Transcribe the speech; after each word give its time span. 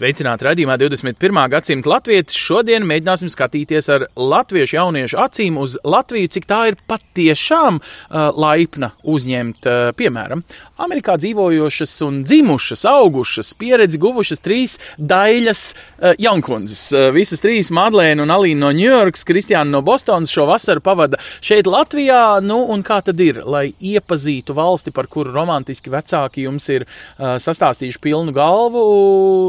Sveicināti 0.00 0.46
raidījumā 0.46 0.78
21. 0.80 1.38
gadsimta 1.52 1.90
latvieši. 1.90 2.32
Šodien 2.32 2.86
mēģināsim 2.88 3.28
skatīties 3.28 3.90
ar 3.92 4.06
latviešu 4.16 4.78
jauniešu 4.78 5.18
acīm 5.20 5.58
uz 5.60 5.74
Latviju, 5.84 6.30
cik 6.32 6.46
tā 6.48 6.60
ir 6.70 6.78
patiešām 6.88 7.82
uh, 7.82 8.30
laipna 8.32 8.94
uzņemt, 9.04 9.68
uh, 9.68 9.90
piemēram, 9.98 10.40
Amerikā 10.80 11.18
dzīvojošas 11.20 11.92
un 12.06 12.22
dzimušas, 12.24 12.86
augušas, 12.88 13.50
pieredzi 13.60 14.00
guvušas 14.00 14.40
trīs 14.40 14.78
daļas 14.96 15.60
uh, 15.74 16.14
jaunkundzes. 16.16 16.86
Uh, 16.94 17.10
visas 17.12 17.44
trīs- 17.44 17.68
Madlēna 17.80 18.24
un 18.24 18.32
Alīna 18.32 18.64
no 18.64 18.72
Ņujorkas, 18.72 19.26
Kristiāna 19.28 19.68
no 19.68 19.82
Bostonas 19.84 20.32
šo 20.32 20.48
vasaru 20.48 20.80
pavada 20.80 21.20
šeit 21.44 21.68
Latvijā. 21.68 22.40
Nu, 22.40 22.62
un 22.72 22.80
kā 22.80 23.02
tad 23.04 23.20
ir, 23.20 23.42
lai 23.44 23.74
iepazītu 23.76 24.56
valsti, 24.56 24.96
par 24.96 25.12
kuru 25.12 25.36
romantiski 25.36 25.92
vecāki 25.92 26.48
jums 26.48 26.72
ir 26.72 26.88
uh, 26.88 27.36
sastāstījuši 27.36 28.00
pilnu 28.00 28.32
galvu, 28.32 28.88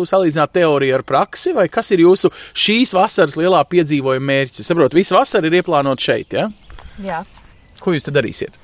salīdzināt 0.04 0.41
teoriju 0.48 0.98
ar 0.98 1.04
praksi, 1.08 1.54
vai 1.58 1.68
kas 1.72 1.92
ir 1.92 2.06
jūsu 2.06 2.32
šīs 2.54 2.96
vasaras 2.98 3.38
lielā 3.40 3.62
piedzīvojuma 3.70 4.28
mērķis? 4.32 4.68
Saprotu, 4.68 5.00
visa 5.00 5.18
vasara 5.18 5.50
ir 5.50 5.60
ieplānota 5.62 6.08
šeit, 6.12 6.38
ja? 6.38 6.50
Jā. 7.02 7.22
Ko 7.82 7.96
jūs 7.96 8.06
tad 8.08 8.18
darīsiet? 8.20 8.58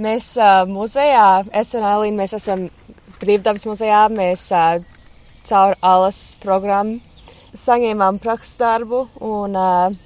Mēs 0.00 0.32
uh, 0.40 0.62
muzejā, 0.68 1.44
es 1.56 1.74
un 1.76 1.84
Alīna, 1.84 2.22
mēs 2.22 2.36
esam 2.38 2.68
brīvdabas 3.20 3.66
muzejā, 3.68 4.06
mēs 4.14 4.46
uh, 4.54 4.80
caur 5.48 5.76
alas 5.84 6.20
programmu 6.40 7.00
saņēmām 7.56 8.20
prakses 8.22 8.60
darbu, 8.60 9.06
un 9.26 9.56
uh, 9.58 9.96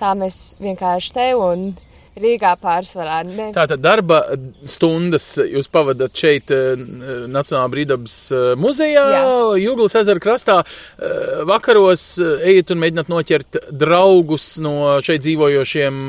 tā 0.00 0.12
mēs 0.18 0.54
vienkārši 0.62 1.12
te 1.16 1.26
un 1.38 1.72
Rīgā 2.16 2.54
pārsvarā. 2.56 3.18
Ne, 3.28 3.50
Tātad 3.52 3.82
darba 3.84 4.22
stundas 4.64 5.26
jūs 5.42 5.68
pavadat 5.72 6.16
šeit, 6.16 6.48
eh, 6.54 6.80
Nacionālā 7.28 7.68
brīvdabas 7.74 8.16
eh, 8.32 8.46
muzejā, 8.56 9.04
Jā. 9.12 9.26
Jūglas 9.60 9.98
ezera 10.00 10.22
krastā. 10.22 10.56
Eh, 10.64 11.44
Vakaros 11.48 12.06
ejiet 12.22 12.72
un 12.72 12.80
mēģināt 12.80 13.12
noķert 13.12 13.60
draugus 13.68 14.48
no 14.64 14.96
šeit 15.04 15.26
dzīvojošiem 15.26 16.02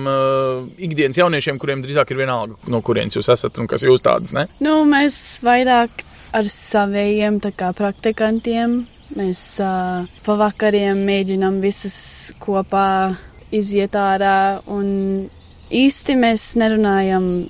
ikdienas 0.88 1.20
jauniešiem, 1.20 1.60
kuriem 1.60 1.84
drīzāk 1.84 2.14
ir 2.14 2.24
vienalga, 2.24 2.56
no 2.72 2.82
kurienes 2.86 3.20
jūs 3.20 3.32
esat 3.36 3.60
un 3.60 3.68
kas 3.68 3.84
jūs 3.84 4.04
tādas, 4.04 4.32
ne? 4.36 4.48
Nu, 4.64 4.80
mēs 4.88 5.42
vairāk 5.44 6.06
ar 6.38 6.48
saviem 6.52 7.42
praktikantiem. 7.42 8.86
Mēs 9.18 9.42
uh, 9.64 10.04
pavakariem 10.26 11.00
mēģinām 11.08 11.62
visas 11.64 12.34
kopā 12.44 13.16
iziet 13.56 13.96
ārā. 13.96 14.60
Un 14.68 15.28
īsti 15.72 16.16
mēs 16.20 16.52
nerunājam 16.60 17.48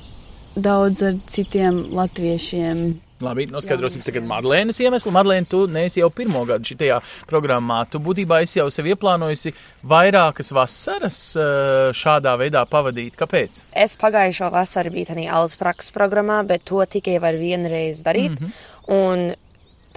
daudz 0.58 1.04
ar 1.06 1.20
citiem 1.30 1.86
latviešiem. 1.94 2.88
Labi, 3.22 3.48
noskaidrosim 3.50 4.04
tagad 4.06 4.28
Madlēnas 4.30 4.78
iemeslu. 4.78 5.10
Madlēna, 5.14 5.48
tu 5.50 5.64
neesi 5.74 6.04
jau 6.04 6.10
pirmo 6.14 6.44
gadu 6.46 6.70
šajā 6.70 7.00
programmā. 7.30 7.80
Tu 7.90 7.98
būtībā 8.04 8.44
esi 8.46 8.60
jau 8.60 8.68
sev 8.74 8.86
ieplānojusi 8.92 9.56
vairākas 9.90 10.54
vasaras 10.54 11.18
eh, 11.34 11.90
šādā 11.98 12.36
veidā 12.38 12.62
pavadīt. 12.70 13.18
Kāpēc? 13.18 13.64
Es 13.74 13.98
pagājušo 13.98 14.52
vasaru 14.54 14.94
biju 14.94 15.10
tādā 15.10 15.26
alas 15.34 15.58
prakses 15.58 15.96
programmā, 15.96 16.44
bet 16.46 16.68
to 16.70 16.84
tikai 16.86 17.18
var 17.24 17.34
vienreiz 17.42 18.04
darīt. 18.06 18.38
Mm 18.38 18.46
-hmm. 18.46 18.54
Un 18.94 19.26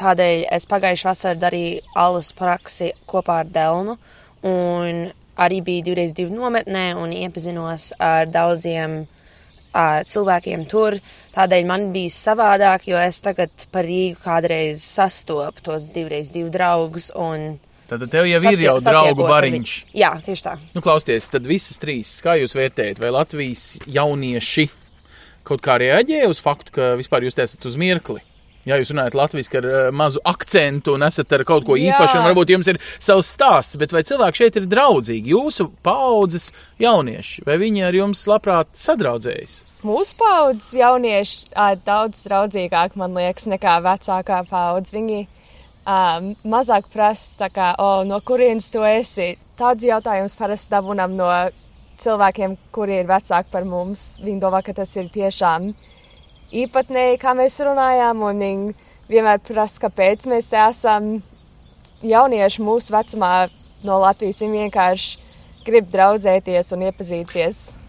tādēļ 0.01 0.47
es 0.57 0.67
pagājušo 0.67 1.13
vasaru 1.13 1.41
darīju 1.41 1.81
alas 1.95 2.33
praksi 2.33 2.93
kopā 3.07 3.45
ar 3.45 3.53
Delnu. 3.53 3.99
Un 4.49 5.11
arī 5.41 5.63
biju 5.65 5.87
divreiz 5.89 6.13
divu 6.17 6.35
nometnē 6.37 6.91
un 7.01 7.15
iepazinos 7.17 7.91
ar 8.03 8.29
daudziem 8.31 9.01
uh, 9.05 10.03
cilvēkiem 10.07 10.67
tur. 10.71 10.99
Tādēļ 11.35 11.67
man 11.69 11.89
bija 11.95 12.13
savādāk, 12.15 12.89
jo 12.91 13.01
es 13.01 13.23
tagad 13.25 13.67
par 13.73 13.89
Rīgu 13.89 14.21
kādreiz 14.25 14.85
sastopu 14.85 15.65
tos 15.71 15.89
divreiz 15.95 16.33
divu 16.35 16.53
draugus. 16.55 17.11
Tad 17.91 18.05
tev 18.07 18.29
jau 18.31 18.41
ir 18.53 18.67
jau 18.69 18.77
draugu 18.85 19.27
bariņš. 19.27 19.77
Jā, 19.99 20.13
tieši 20.23 20.47
tā. 20.47 20.57
Nu, 20.77 20.83
klausieties, 20.85 21.27
tad 21.33 21.49
visas 21.51 21.81
trīs, 21.83 22.21
kā 22.23 22.37
jūs 22.39 22.55
vērtējat, 22.55 23.01
vai 23.03 23.11
Latvijas 23.17 23.81
jaunieši 23.91 24.69
kaut 25.47 25.63
kā 25.65 25.81
reaģē 25.83 26.27
uz 26.31 26.39
faktu, 26.43 26.77
ka 26.77 26.93
vispār 27.01 27.27
jūs 27.27 27.39
esat 27.43 27.67
uz 27.67 27.79
mirkli? 27.81 28.23
Jā, 28.69 28.77
jūs 28.77 28.91
runājat 28.93 29.17
latviešu 29.17 29.57
ar 29.57 29.67
uh, 29.67 29.79
mazu 29.97 30.21
akcentu 30.29 30.93
un 30.99 31.07
esat 31.07 31.33
ar 31.33 31.47
kaut 31.49 31.65
ko 31.65 31.79
Jā. 31.81 31.95
īpašu, 31.95 32.19
un 32.21 32.27
varbūt 32.29 32.53
jums 32.53 32.69
ir 32.69 32.79
savs 33.01 33.31
stāsts, 33.33 33.79
bet 33.81 33.95
vai 33.97 34.03
cilvēki 34.05 34.43
šeit 34.43 34.59
ir 34.61 34.69
draudzīgi? 34.69 35.33
Jūsu 35.33 35.71
paudzes 35.87 36.51
jaunieši, 36.83 37.47
vai 37.49 37.57
viņi 37.63 37.87
ar 37.89 37.97
jums 37.97 38.27
labprāt 38.29 38.69
sadraudzējas? 38.77 39.63
Mūsu 39.81 40.17
paudzes 40.21 40.75
jaunieši 40.77 41.55
ā, 41.57 41.71
daudz 41.87 42.27
draudzīgāk, 42.29 42.99
man 43.01 43.17
liekas, 43.17 43.49
nekā 43.49 43.79
vecākā 43.87 44.43
paudze. 44.51 44.93
Viņi 44.93 45.23
um, 45.25 46.35
mazāk 46.45 46.91
prasa, 46.93 47.49
kā, 47.49 47.73
oh, 47.81 48.03
no 48.05 48.21
kurienes 48.21 48.69
tu 48.75 48.85
esi. 48.85 49.33
Tāds 49.57 49.89
jautājums 49.89 50.37
parasti 50.37 50.75
dabūnam 50.75 51.17
no 51.17 51.31
cilvēkiem, 52.01 52.59
kuri 52.77 53.01
ir 53.01 53.09
vecāki 53.09 53.49
par 53.53 53.65
mums. 53.69 54.19
Viņi 54.21 54.45
domā, 54.45 54.61
ka 54.65 54.77
tas 54.77 54.93
ir 55.01 55.09
tiešām 55.13 55.73
īpatnēji, 56.51 57.19
kā 57.23 57.35
mēs 57.39 57.59
runājām, 57.65 58.23
un 58.27 58.45
viņi 58.45 58.73
vienmēr 59.11 59.43
prasa, 59.47 59.87
kāpēc 59.87 60.27
mēs 60.31 60.53
esam 60.57 61.11
jaunieši 62.03 62.65
mūsu 62.65 62.95
vecumā 62.95 63.35
no 63.87 63.99
Latvijas. 64.03 64.43
Viņi 64.43 64.65
vienkārši 64.67 65.29
grib 65.67 65.91
draudzēties 65.93 66.73
un 66.75 66.89
iepazīties. 66.89 67.80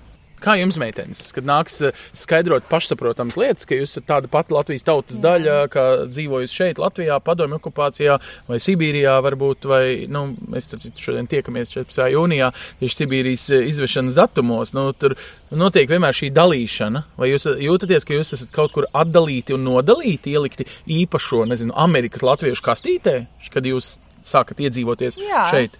Kā 0.41 0.55
jums, 0.57 0.77
meitenes, 0.81 1.21
kad 1.35 1.45
nāks 1.45 1.75
eh, 1.85 1.97
skaidrot 2.17 2.65
pašsaprotamas 2.69 3.37
lietas, 3.37 3.67
ka 3.69 3.77
jūs 3.77 3.91
esat 3.93 4.07
tāda 4.09 4.31
pati 4.31 4.55
Latvijas 4.55 4.85
tautas 4.87 5.19
daļa, 5.21 5.57
kā 5.73 5.85
dzīvojusi 6.09 6.57
šeit, 6.57 6.81
Latvijā, 6.81 7.19
padomju 7.21 7.59
okupācijā 7.59 8.17
vai 8.47 8.57
Sibīrijā, 8.61 9.13
varbūt, 9.25 9.67
vai, 9.69 9.83
nu, 10.11 10.23
mēs 10.49 10.71
šodien 10.97 11.29
tiekamies 11.29 11.73
14. 11.75 12.07
jūnijā, 12.15 12.49
tieši 12.81 12.99
Sibīrijas 13.03 13.45
eh, 13.53 13.67
izvešanas 13.69 14.17
datumos, 14.17 14.73
nu, 14.77 14.87
tur 14.97 15.15
notiek 15.53 15.89
vienmēr 15.91 16.17
šī 16.17 16.31
dalīšana, 16.33 17.03
vai 17.21 17.29
jūs 17.29 17.45
jūtaties, 17.61 18.07
ka 18.07 18.17
jūs 18.17 18.33
esat 18.39 18.55
kaut 18.55 18.73
kur 18.73 18.89
atdalīti 18.97 19.53
un 19.57 19.67
nodalīti, 19.67 20.33
ielikti 20.33 20.65
īpašo, 21.01 21.43
nezinu, 21.51 21.77
Amerikas 21.77 22.25
latviešu 22.25 22.65
kastītē, 22.65 23.15
kad 23.53 23.69
jūs 23.69 23.93
sākat 24.25 24.61
iedzīvoties 24.65 25.19
Jā. 25.21 25.45
šeit? 25.51 25.77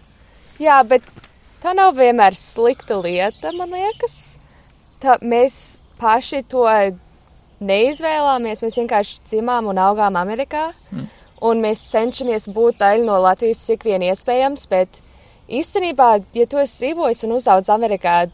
Jā, 0.62 0.82
bet 0.86 1.06
tā 1.64 1.74
nav 1.78 1.96
vienmēr 1.98 2.36
slikta 2.38 3.00
lieta, 3.02 3.54
man 3.58 3.74
liekas. 3.74 4.38
Tā, 5.02 5.16
mēs 5.26 5.56
paši 6.02 6.44
to 6.50 6.68
neizvēlāmies. 7.62 8.62
Mēs 8.66 8.78
vienkārši 8.82 9.24
dzimām 9.26 9.70
un 9.72 9.80
augām 9.82 10.18
Amerikā. 10.20 10.70
Mm. 10.92 11.08
Un 11.42 11.64
mēs 11.64 11.82
cenšamies 11.90 12.46
būt 12.54 12.78
daļa 12.82 13.06
no 13.08 13.18
Latvijas, 13.24 13.64
cik 13.66 13.88
vien 13.88 14.06
iespējams. 14.06 14.68
Bet 14.70 15.02
īstenībā, 15.50 16.12
ja 16.38 16.46
tu 16.46 16.62
esi 16.62 16.86
dzīvojis 16.86 17.26
un 17.26 17.36
uzaugs 17.40 17.74
Amerikā, 17.74 18.28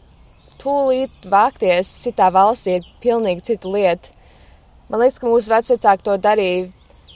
tūlīt 0.60 1.28
vākties 1.30 1.88
citā 2.04 2.28
valstī 2.34 2.78
ir 2.78 2.92
pilnīgi 3.02 3.46
cita 3.52 3.72
lieta. 3.72 4.12
Man 4.88 5.02
liekas, 5.02 5.18
ka 5.20 5.28
mūsu 5.28 5.52
vecāki 5.52 6.04
to 6.04 6.16
darīja. 6.20 6.68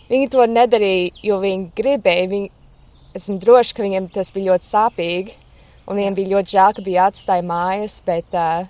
Viņi 0.09 0.29
to 0.33 0.45
nedarīja, 0.49 1.13
jo 1.25 1.39
viņi 1.41 1.71
gribēja. 1.77 2.29
Viņi, 2.33 2.51
esmu 3.17 3.39
droši, 3.41 3.77
ka 3.77 3.85
viņiem 3.85 4.11
tas 4.13 4.33
bija 4.33 4.53
ļoti 4.53 4.69
sāpīgi. 4.69 5.37
Un 5.89 5.99
viņiem 5.99 6.17
bija 6.17 6.37
ļoti 6.37 6.57
žēl, 6.57 6.77
ka 6.77 6.85
bija 6.85 7.05
jāatstāj 7.05 7.45
mājas, 7.49 8.01
bet, 8.07 8.29
uh, 8.37 8.69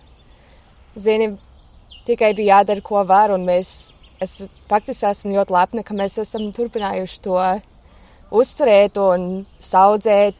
zini, 0.98 1.32
tikai 2.06 2.32
bija 2.36 2.58
jādara, 2.58 2.84
ko 2.84 3.02
var. 3.08 3.34
Un 3.34 3.46
mēs, 3.48 3.92
es 4.22 4.42
faktiski 4.70 5.08
esmu 5.10 5.36
ļoti 5.36 5.56
lepna, 5.56 5.84
ka 5.86 5.96
mēs 5.96 6.18
esam 6.22 6.50
turpinājuši 6.54 7.20
to 7.24 7.38
uzturēt 8.32 8.98
un 9.00 9.44
saudzēt, 9.60 10.38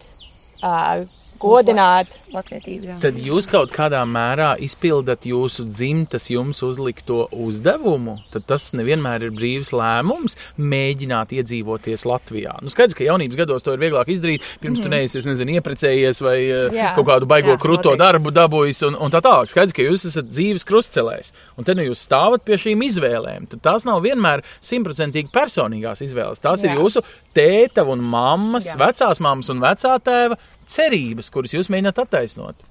uh, 0.63 1.05
godināt. 1.43 2.19
Latvietība, 2.33 2.94
jā. 2.94 2.94
Tad 3.03 3.19
jūs 3.21 3.44
kaut 3.50 3.73
kādā 3.75 4.00
mērā 4.09 4.55
izpildat 4.65 5.27
jūsu 5.29 5.67
dzimtas 5.69 6.31
jums 6.33 6.62
uzlikto 6.65 7.27
uzdevumu. 7.37 8.15
Tad 8.33 8.47
tas 8.49 8.71
nevienmēr 8.79 9.27
ir 9.27 9.35
brīvs 9.37 9.75
lēmums 9.77 10.39
mēģināt 10.56 11.35
iedzīvoties 11.37 12.06
Latvijā. 12.09 12.55
Nu, 12.65 12.73
skaidrs, 12.73 12.97
ka 12.97 13.05
jaunības 13.05 13.41
gados 13.43 13.67
to 13.67 13.75
ir 13.77 13.83
vieglāk 13.83 14.09
izdarīt. 14.15 14.47
Pirms 14.62 14.81
mm. 14.81 14.87
tu 14.87 14.93
neesi, 14.94 15.19
es 15.21 15.29
nezinu, 15.29 15.59
ieprecējies 15.59 16.23
vai 16.25 16.39
eh, 16.47 16.79
Jā. 16.79 16.94
kaut 16.97 17.11
kādu 17.11 17.29
baigo 17.29 17.53
Jā, 17.53 17.59
kruto 17.61 17.93
noteikti. 17.93 18.03
darbu 18.06 18.33
dabūjis 18.39 18.81
un, 18.89 18.97
un 18.97 19.12
tā 19.12 19.21
tālāk. 19.25 19.53
Skaidrs, 19.53 19.77
ka 19.77 19.85
jūs 19.85 20.06
esat 20.09 20.31
dzīves 20.33 20.65
krustcelēs. 20.69 21.35
Un 21.61 21.69
tad 21.69 21.77
nu 21.77 21.85
jūs 21.91 22.06
stāvat 22.09 22.47
pie 22.49 22.56
šīm 22.65 22.87
izvēlēm. 22.89 23.50
Tad 23.53 23.65
tās 23.69 23.85
nav 23.89 24.00
vienmēr 24.06 24.41
simtprocentīgi 24.65 25.33
personīgās 25.37 26.00
izvēles. 26.09 26.41
Tās 26.41 26.65
Jā. 26.65 26.73
ir 26.73 26.81
jūsu 26.81 27.05
tēta 27.37 27.85
un 27.89 28.00
mammas, 28.00 28.73
Jā. 28.73 28.81
vecās 28.87 29.21
mammas 29.21 29.53
un 29.53 29.61
vecā 29.61 29.99
tēva 30.00 30.41
cerības, 30.73 31.31
kuras 31.33 31.55
jūs 31.55 31.71
mēģināt 31.73 32.01
attaisnot. 32.03 32.67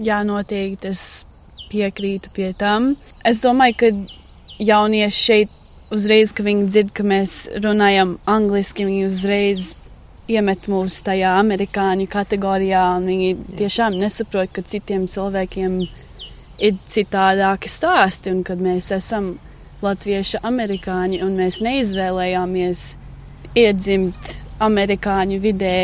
Jā, 0.00 0.22
noteikti 0.24 0.90
es 0.90 1.04
piekrītu 1.70 2.32
pie 2.34 2.52
tam. 2.58 2.94
Es 3.26 3.42
domāju, 3.44 3.76
ka 3.80 3.90
jaunieši 4.60 5.24
šeit 5.24 5.56
uzreiz, 5.94 6.32
kad 6.32 6.46
viņi 6.46 6.66
dzird, 6.70 6.92
ka 6.94 7.06
mēs 7.06 7.36
runājam 7.62 8.16
angliski, 8.30 8.86
viņi 8.88 9.06
uzreiz 9.08 9.72
iemet 10.30 10.68
mūs 10.70 11.00
tajā 11.06 11.32
amerikāņu 11.40 12.06
kategorijā, 12.10 12.84
un 12.98 13.08
viņi 13.10 13.30
tiešām 13.58 13.98
nesaprot, 13.98 14.52
ka 14.54 14.62
citiem 14.62 15.08
cilvēkiem 15.10 15.80
ir 16.60 16.76
citādāki 16.86 17.70
stāsti, 17.72 18.34
un 18.34 18.44
kad 18.46 18.62
mēs 18.62 18.92
esam 18.94 19.32
latvieši 19.82 20.42
amerikāņi, 20.46 21.22
un 21.24 21.34
mēs 21.40 21.60
neizvēlējāmies 21.64 22.84
iedzimt 23.58 24.34
amerikāņu 24.64 25.38
vidē. 25.40 25.76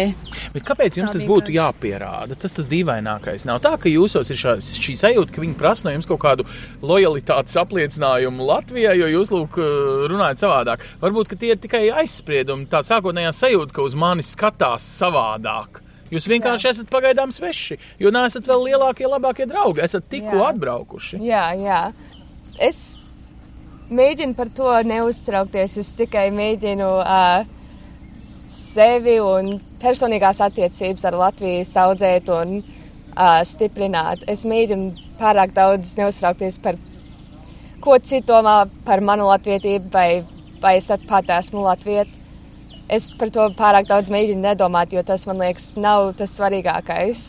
Bet 0.55 0.67
kāpēc 0.69 0.99
jums 1.00 1.14
tas 1.17 1.25
būtu 1.26 1.55
jāpierāda? 1.55 2.37
Tas 2.40 2.55
tas 2.56 2.69
dīvainākais. 2.70 3.46
Nav 3.49 3.62
tā, 3.64 3.75
ka 3.81 3.93
jūsos 3.93 4.31
ir 4.32 4.40
šā, 4.40 4.56
šī 4.61 4.96
sajūta, 5.00 5.34
ka 5.34 5.44
viņi 5.44 5.56
prasa 5.58 5.87
no 5.87 5.94
jums 5.94 6.08
kaut 6.11 6.20
kādu 6.25 6.46
lojalitātes 6.84 7.56
apliecinājumu 7.62 8.46
Latvijai, 8.50 8.96
jo 9.00 9.08
jūs 9.14 9.32
lūk, 9.34 9.58
runājat 10.12 10.44
savādāk. 10.44 10.84
Varbūt 11.02 11.32
ka 11.32 11.40
tie 11.40 11.55
ir 11.55 11.62
tikai 11.62 11.87
aizspriedumi, 12.02 12.69
tā 12.70 12.84
sākotnējā 12.87 13.32
sajūta, 13.37 13.76
ka 13.76 13.87
uz 13.87 13.96
mani 13.99 14.25
skatās 14.26 14.87
savādāk. 15.00 15.82
Jūs 16.12 16.28
vienkārši 16.31 16.69
Jā. 16.69 16.75
esat 16.76 16.90
pagaidām 16.93 17.32
sveši, 17.34 17.81
jo 17.99 18.12
neesat 18.14 18.46
vēl 18.46 18.69
lielākie, 18.69 19.08
labākie 19.11 19.49
draugi. 19.50 19.82
Esat 19.82 20.06
tikko 20.12 20.44
atbraukuši. 20.46 21.19
Jā, 21.26 21.49
jā. 21.58 21.81
Es 22.62 22.94
mēģinu 23.90 24.37
par 24.38 24.52
to 24.55 24.70
neuztraukties. 24.87 25.76
Es 25.82 25.90
tikai 25.99 26.28
mēģinu 26.34 26.90
uh, 27.00 27.56
sevi 28.50 29.19
un 29.22 29.56
personīgās 29.82 30.40
attiecības 30.44 31.06
ar 31.08 31.19
Latviju 31.19 31.64
audzēt 31.82 32.31
un 32.34 32.58
uh, 32.60 33.40
stiprināt. 33.46 34.25
Es 34.31 34.44
mēģinu 34.48 34.93
pārāk 35.20 35.54
daudz 35.56 35.96
neuztraukties 35.98 36.60
par 36.62 36.78
ko 37.81 37.98
citu 38.02 38.32
domā 38.32 38.64
par 38.87 39.02
manu 39.04 39.28
latvietību, 39.31 39.90
vai, 39.93 40.25
vai 40.62 40.76
es 40.81 40.88
pat 41.08 41.28
esmu 41.38 41.64
latvieta. 41.66 42.25
Es 42.90 43.10
par 43.19 43.32
to 43.34 43.48
pārāk 43.58 43.88
daudz 43.88 44.12
mēģinu 44.14 44.44
nedomāt, 44.44 44.94
jo 44.94 45.02
tas 45.06 45.26
man 45.26 45.40
liekas, 45.42 45.72
nav 45.81 46.12
tas 46.19 46.34
svarīgākais. 46.38 47.22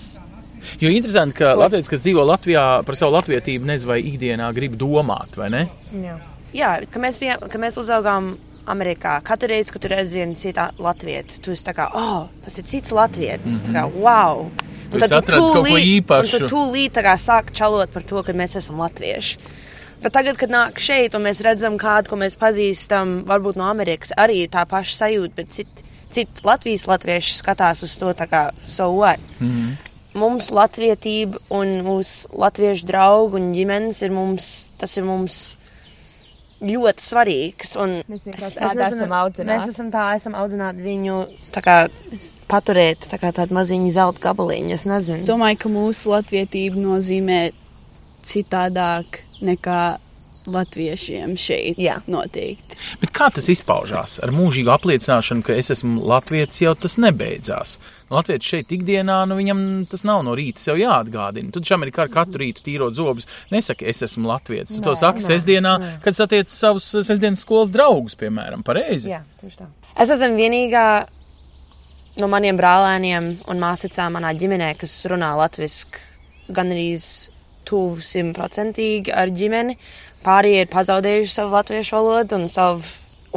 Jo 0.82 0.90
interesanti, 0.92 1.38
ka 1.40 1.54
Latvijas, 1.58 1.90
kas 1.90 2.02
dzīvo 2.04 2.26
Latvijā, 2.28 2.64
par 2.86 2.98
savu 2.98 3.16
latvietību 3.16 3.70
nezinu, 3.70 3.92
vai 3.94 4.00
ikdienā 4.06 4.50
grib 4.58 4.76
domāt, 4.78 5.38
vai 5.40 5.50
ne? 5.54 5.64
Jā, 6.02 6.18
Jā 6.58 6.72
ka 6.92 7.02
mēs, 7.02 7.18
bijām, 7.22 7.46
ka 7.50 7.62
mēs 7.62 7.78
uzaugām 7.82 8.36
Amerikā. 8.68 9.18
Katru 9.24 9.50
reizi, 9.52 9.74
kad 9.74 9.82
tu 9.82 9.92
redzi 9.92 10.20
vienu 10.20 10.36
citu 10.36 10.68
latviešu, 10.84 11.42
tu 11.42 11.56
esi 11.56 11.66
tā 11.68 11.74
kā, 11.78 11.88
oh, 11.96 12.28
tas 12.44 12.58
ir 12.58 12.68
cits 12.68 12.92
latvietis. 12.92 13.62
Mm 13.62 13.68
-hmm. 13.68 13.68
Tā 13.68 13.80
kā, 13.80 14.02
wow! 14.02 14.44
Mhm. 14.44 14.92
Tu 14.92 14.98
esi 14.98 15.14
atradis 15.14 15.50
kaut 15.50 15.68
ko 15.68 15.78
īpašu. 15.78 16.34
Un 16.34 16.40
tad 16.40 16.52
tūlīt 16.52 16.92
tā 16.92 17.04
kā 17.04 17.16
sāk 17.18 17.52
čalot 17.54 17.90
par 17.94 18.04
to, 18.04 18.24
ka 18.24 18.34
mēs 18.34 18.58
esam 18.58 18.80
latvieši. 18.80 19.38
Bet 20.02 20.14
tagad, 20.14 20.38
kad 20.38 20.50
nāk 20.50 20.80
šeit, 20.80 21.16
un 21.16 21.22
mēs 21.22 21.42
redzam 21.42 21.78
kādu, 21.78 22.10
ko 22.10 22.16
mēs 22.16 22.38
pazīstam, 22.38 23.24
varbūt 23.26 23.56
no 23.56 23.64
Amerikas, 23.64 24.12
arī 24.18 24.48
tā 24.48 24.66
paša 24.66 24.94
sajūta, 24.96 25.36
bet 25.36 25.50
citi 25.50 25.88
cit 26.10 26.44
Latvijas 26.44 26.88
latvieši 26.88 27.36
skatās 27.42 27.84
uz 27.84 27.98
to 28.00 28.14
tā 28.18 28.28
kā, 28.32 28.50
so 28.64 28.90
what? 28.96 29.20
Mm. 29.40 29.48
-hmm. 29.50 29.76
Mums 30.14 30.50
latvietība 30.52 31.38
un 31.50 31.68
mūsu 31.86 32.28
latviešu 32.34 32.86
draugu 32.86 33.36
un 33.36 33.54
ģimenes 33.54 34.02
ir 34.04 34.12
mums, 34.12 34.74
tas 34.78 34.98
ir 34.98 35.04
mums 35.04 35.58
ļoti 36.62 37.04
svarīgs. 37.06 37.76
un 37.82 37.90
Mēs 38.10 38.16
es- 38.16 38.26
vienkārši 38.28 38.46
es 38.46 38.54
tādi 38.58 38.76
nezinu, 38.82 38.98
esam 39.02 39.12
audzināti. 39.12 39.48
Mēs 39.52 39.68
esam 39.70 39.92
tā, 39.92 40.16
esam 40.16 40.34
audzināti 40.34 40.82
viņu 40.82 41.18
tā 41.54 41.62
kā 41.62 41.76
paturēt 42.50 43.08
tā 43.12 43.20
kā 43.20 43.32
tādu 43.32 43.54
maziņu 43.54 43.92
zelta 43.92 44.20
gabaliņu. 44.20 44.72
Es 44.74 44.86
Es 44.86 44.86
nezinu. 44.86 45.28
domāju, 45.28 45.60
ka 45.60 45.70
mūsu 45.70 46.08
latvietība 46.16 46.76
nozīmē 46.76 47.52
citādāk 48.24 49.22
nekā 49.42 49.98
latviešiem 50.48 51.36
šeit. 51.40 51.80
Jā. 51.82 51.98
noteikti. 52.08 52.78
Bet 53.02 53.12
kā 53.16 53.30
tas 53.34 53.50
izpaužās? 53.52 54.18
Ar 54.24 54.32
mūžīgu 54.36 54.72
apliecināšanu, 54.74 55.44
ka 55.46 55.56
es 55.58 55.72
esmu 55.76 56.02
latviečs, 56.08 56.62
jau 56.64 56.74
tas 56.80 56.98
nebeidzās. 57.02 57.78
Latvijas 58.14 58.48
šeit 58.48 58.72
ikdienā, 58.72 59.20
nu 59.28 59.36
viņam 59.40 59.62
tas 59.92 60.06
nav 60.08 60.24
no 60.24 60.36
rīta 60.38 60.64
sev 60.64 60.80
jāatgādina. 60.80 61.52
Tu 61.52 61.60
taču 61.60 61.76
Amerikā 61.76 62.06
ar 62.06 62.14
katru 62.14 62.46
rītu 62.46 62.64
tīrot 62.64 62.96
zobus, 62.96 63.28
nesaki, 63.52 63.90
es 63.92 64.00
esmu 64.08 64.30
latviečs. 64.32 64.78
Tu 64.78 64.86
to 64.86 64.96
saki 64.96 65.26
sestdienā, 65.26 65.76
kad 66.06 66.18
satiec 66.18 66.52
savus 66.52 66.88
sestdienas 66.96 67.44
skolas 67.44 67.74
draugus, 67.76 68.16
piemēram, 68.20 68.64
pareizi. 68.68 69.12
Jā, 69.12 69.24
tieši 69.42 69.64
tā. 69.64 69.72
Es 70.00 70.14
esmu 70.14 70.40
vienīgā 70.40 70.88
no 72.22 72.30
maniem 72.32 72.58
brālēniem 72.58 73.34
un 73.50 73.62
māsacām 73.62 74.16
manā 74.18 74.32
ģimenē, 74.38 74.72
kas 74.80 74.96
runā 75.12 75.34
latviešu 75.38 76.06
gan 76.56 76.72
arī 76.72 76.94
tuvu 77.68 78.00
simtprocentīgi 78.04 79.14
ar 79.14 79.32
ģimeni. 79.36 79.78
Pārējie 80.26 80.64
ir 80.66 80.72
pazaudējuši 80.74 81.36
savu 81.38 81.54
latviešu 81.58 81.96
valodu 82.00 82.40
un, 82.40 82.48
savu, 82.52 82.82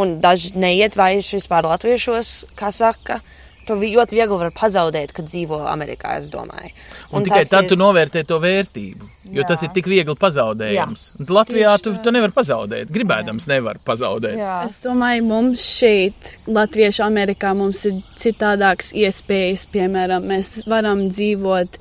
un 0.01 0.17
daži 0.23 0.55
neiet 0.59 0.97
vairs 0.99 1.35
vispār 1.37 1.69
latviešos, 1.69 2.35
kā 2.59 2.73
saka. 2.75 3.21
To 3.69 3.77
ļoti 3.79 4.17
viegli 4.17 4.37
var 4.41 4.49
pazaudēt, 4.57 5.13
kad 5.15 5.27
dzīvo 5.29 5.59
Amerikā, 5.69 6.17
es 6.19 6.31
domāju. 6.33 6.71
Un, 7.13 7.21
un 7.21 7.27
tikai 7.27 7.43
tas 7.45 7.51
tad 7.53 7.67
ir- 7.67 7.69
tu 7.71 7.77
novērtē 7.79 8.23
to 8.27 8.39
vērtību, 8.43 9.11
jo 9.37 9.43
Jā. 9.43 9.47
tas 9.47 9.63
ir 9.63 9.71
tik 9.77 9.87
viegli 9.87 10.17
pazaudējams. 10.19 11.05
Latvijā 11.29 11.77
tu 11.85 11.93
to 12.03 12.11
nevar 12.11 12.33
pazaudēt. 12.35 12.91
Gribēdams, 12.91 13.47
nevar 13.53 13.79
pazaudēt. 13.87 14.41
Jā. 14.41 14.65
Es 14.65 14.81
domāju, 14.83 15.23
mums 15.29 15.63
šeit, 15.77 16.39
Latviešu 16.49 17.05
Amerikā, 17.07 17.53
mums 17.55 17.85
ir 17.87 18.01
citādākas 18.19 18.91
iespējas. 18.97 19.69
Piemēram, 19.71 20.27
mēs 20.33 20.65
varam 20.67 21.05
dzīvot 21.13 21.79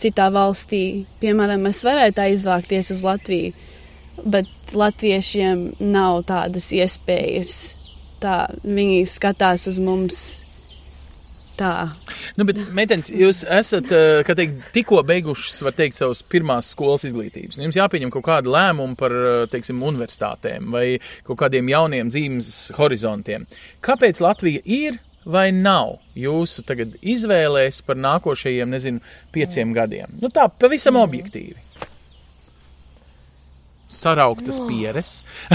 citā 0.00 0.28
valstī. 0.34 0.82
Piemēram, 1.22 1.66
mēs 1.68 1.82
varētu 1.86 2.24
aizvākties 2.24 2.92
uz 2.94 3.04
Latviju, 3.06 3.52
bet 4.24 4.74
latviešiem 4.74 5.64
nav 5.92 6.24
tādas 6.28 6.70
iespējas. 6.76 7.54
Tā, 8.18 8.48
viņi 8.66 9.04
skatās 9.06 9.68
uz 9.70 9.78
mums 9.82 10.22
tā. 11.58 11.72
Nu, 12.38 12.46
bet, 12.48 12.60
meitenes, 12.74 13.10
jūs 13.14 13.42
esat 13.58 13.90
eh, 13.94 14.30
teikt, 14.38 14.70
tikko 14.74 15.02
beigušas, 15.06 15.60
var 15.66 15.76
teikt, 15.78 15.98
savas 15.98 16.22
pirmās 16.26 16.72
skolas 16.74 17.06
izglītības. 17.08 17.60
Jums 17.62 17.78
jāpieņem 17.78 18.12
kaut 18.14 18.26
kāda 18.28 18.52
lēmuma 18.54 18.98
par, 18.98 19.14
eh, 19.14 19.40
teiksim, 19.52 19.82
universitātēm 19.90 20.70
vai 20.74 20.86
kaut 21.26 21.40
kādiem 21.42 21.70
jauniem 21.72 22.12
dzīves 22.12 22.72
horizontiem. 22.78 23.46
Kāpēc 23.84 24.22
Latvija 24.24 24.62
ir 24.64 24.98
vai 25.28 25.48
nav 25.54 25.98
jūsu 26.18 26.64
tagad 26.68 26.96
izvēlēs 27.04 27.82
par 27.86 28.00
nākošajiem, 28.00 28.72
nezinu, 28.74 29.02
pieciem 29.34 29.74
gadiem? 29.76 30.18
Nu, 30.22 30.32
tā 30.32 30.48
pavisam 30.48 30.98
objektīvi. 31.00 31.67
Sarauktas 33.88 34.58
pieres, 34.68 35.10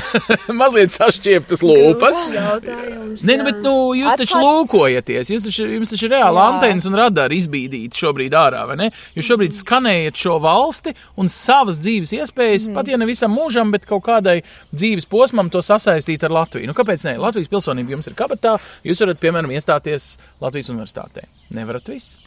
mazliet 0.59 0.95
sašķieptas 0.95 1.61
lūpas. 1.61 2.23
Nē, 2.33 3.35
nu, 3.37 3.45
bet 3.45 3.59
nu, 3.61 3.73
jūs 3.93 4.15
taču 4.17 4.39
lūkojaties. 4.41 5.29
Jūs 5.35 5.45
taču, 5.45 5.67
jums 5.69 5.93
taču 5.93 6.07
ir 6.07 6.15
reāli 6.15 6.41
Jā. 6.41 6.47
antenas 6.49 6.87
un 6.89 6.97
radari 6.97 7.37
izbīdīti 7.37 8.01
šobrīd 8.01 8.33
ārā, 8.37 8.63
vai 8.71 8.79
ne? 8.79 8.89
Jūs 9.13 9.29
šobrīd 9.29 9.53
skanējat 9.53 10.17
šo 10.23 10.39
valsti 10.41 10.95
un 11.21 11.29
savas 11.29 11.77
dzīves 11.83 12.15
iespējas, 12.17 12.65
mm. 12.71 12.79
pat 12.79 12.89
ja 12.89 12.97
ne 12.97 13.07
visam 13.09 13.35
mūžam, 13.37 13.69
bet 13.75 13.85
kaut 13.89 14.01
kādai 14.09 14.39
dzīves 14.73 15.05
posmam 15.11 15.53
to 15.53 15.61
sasaistīt 15.61 16.25
ar 16.25 16.33
Latviju. 16.33 16.71
Nu, 16.71 16.77
kāpēc 16.77 17.05
ne? 17.05 17.19
Latvijas 17.21 17.51
pilsonība 17.53 17.93
jums 17.93 18.09
ir 18.09 18.17
kabatā, 18.17 18.55
jūs 18.81 19.03
varat, 19.05 19.21
piemēram, 19.21 19.53
iestāties 19.53 20.15
Latvijas 20.41 20.73
universitātē. 20.73 21.29
Nevarat 21.53 21.93
viss. 21.93 22.17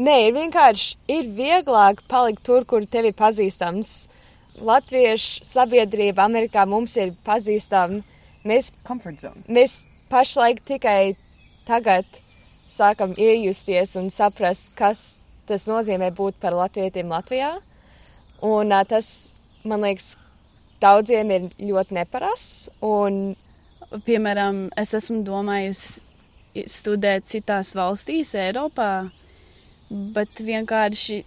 Nē, 0.00 0.14
ir 0.30 0.32
vienkārši 0.32 0.96
ir 1.12 1.28
vieglāk 1.36 2.00
palikt 2.08 2.40
tur, 2.48 2.64
kur 2.64 2.86
tevi 2.88 3.12
pazīstams. 3.12 4.08
Latviešu 4.58 5.44
sabiedrība 5.46 6.24
Amerikā 6.26 6.66
mums 6.68 6.96
ir 7.00 7.14
pazīstama. 7.26 8.02
Mēs, 8.44 8.70
Comfort 8.86 9.20
zone. 9.20 9.42
mēs 9.48 9.84
pašlaik 10.08 10.62
tikai 10.64 11.14
tagad 11.68 12.06
sākam 12.70 13.12
iejusties 13.18 13.96
un 14.00 14.08
saprast, 14.10 14.72
kas 14.74 15.20
tas 15.46 15.66
nozīmē 15.68 16.08
būt 16.16 16.40
par 16.40 16.56
latvietiem 16.56 17.12
Latvijā. 17.12 17.58
Un 18.40 18.72
ā, 18.72 18.80
tas, 18.88 19.34
man 19.64 19.84
liekas, 19.84 20.14
daudziem 20.80 21.30
ir 21.34 21.48
ļoti 21.60 21.98
neparasts. 22.00 22.70
Un 22.80 23.36
Piemēram, 23.90 24.68
es 24.78 24.92
esmu 24.94 25.24
domājusi 25.26 26.62
studēt 26.70 27.26
citās 27.26 27.72
valstīs, 27.74 28.36
Eiropā, 28.38 29.08
bet 30.14 30.42
vienkārši 30.46 31.24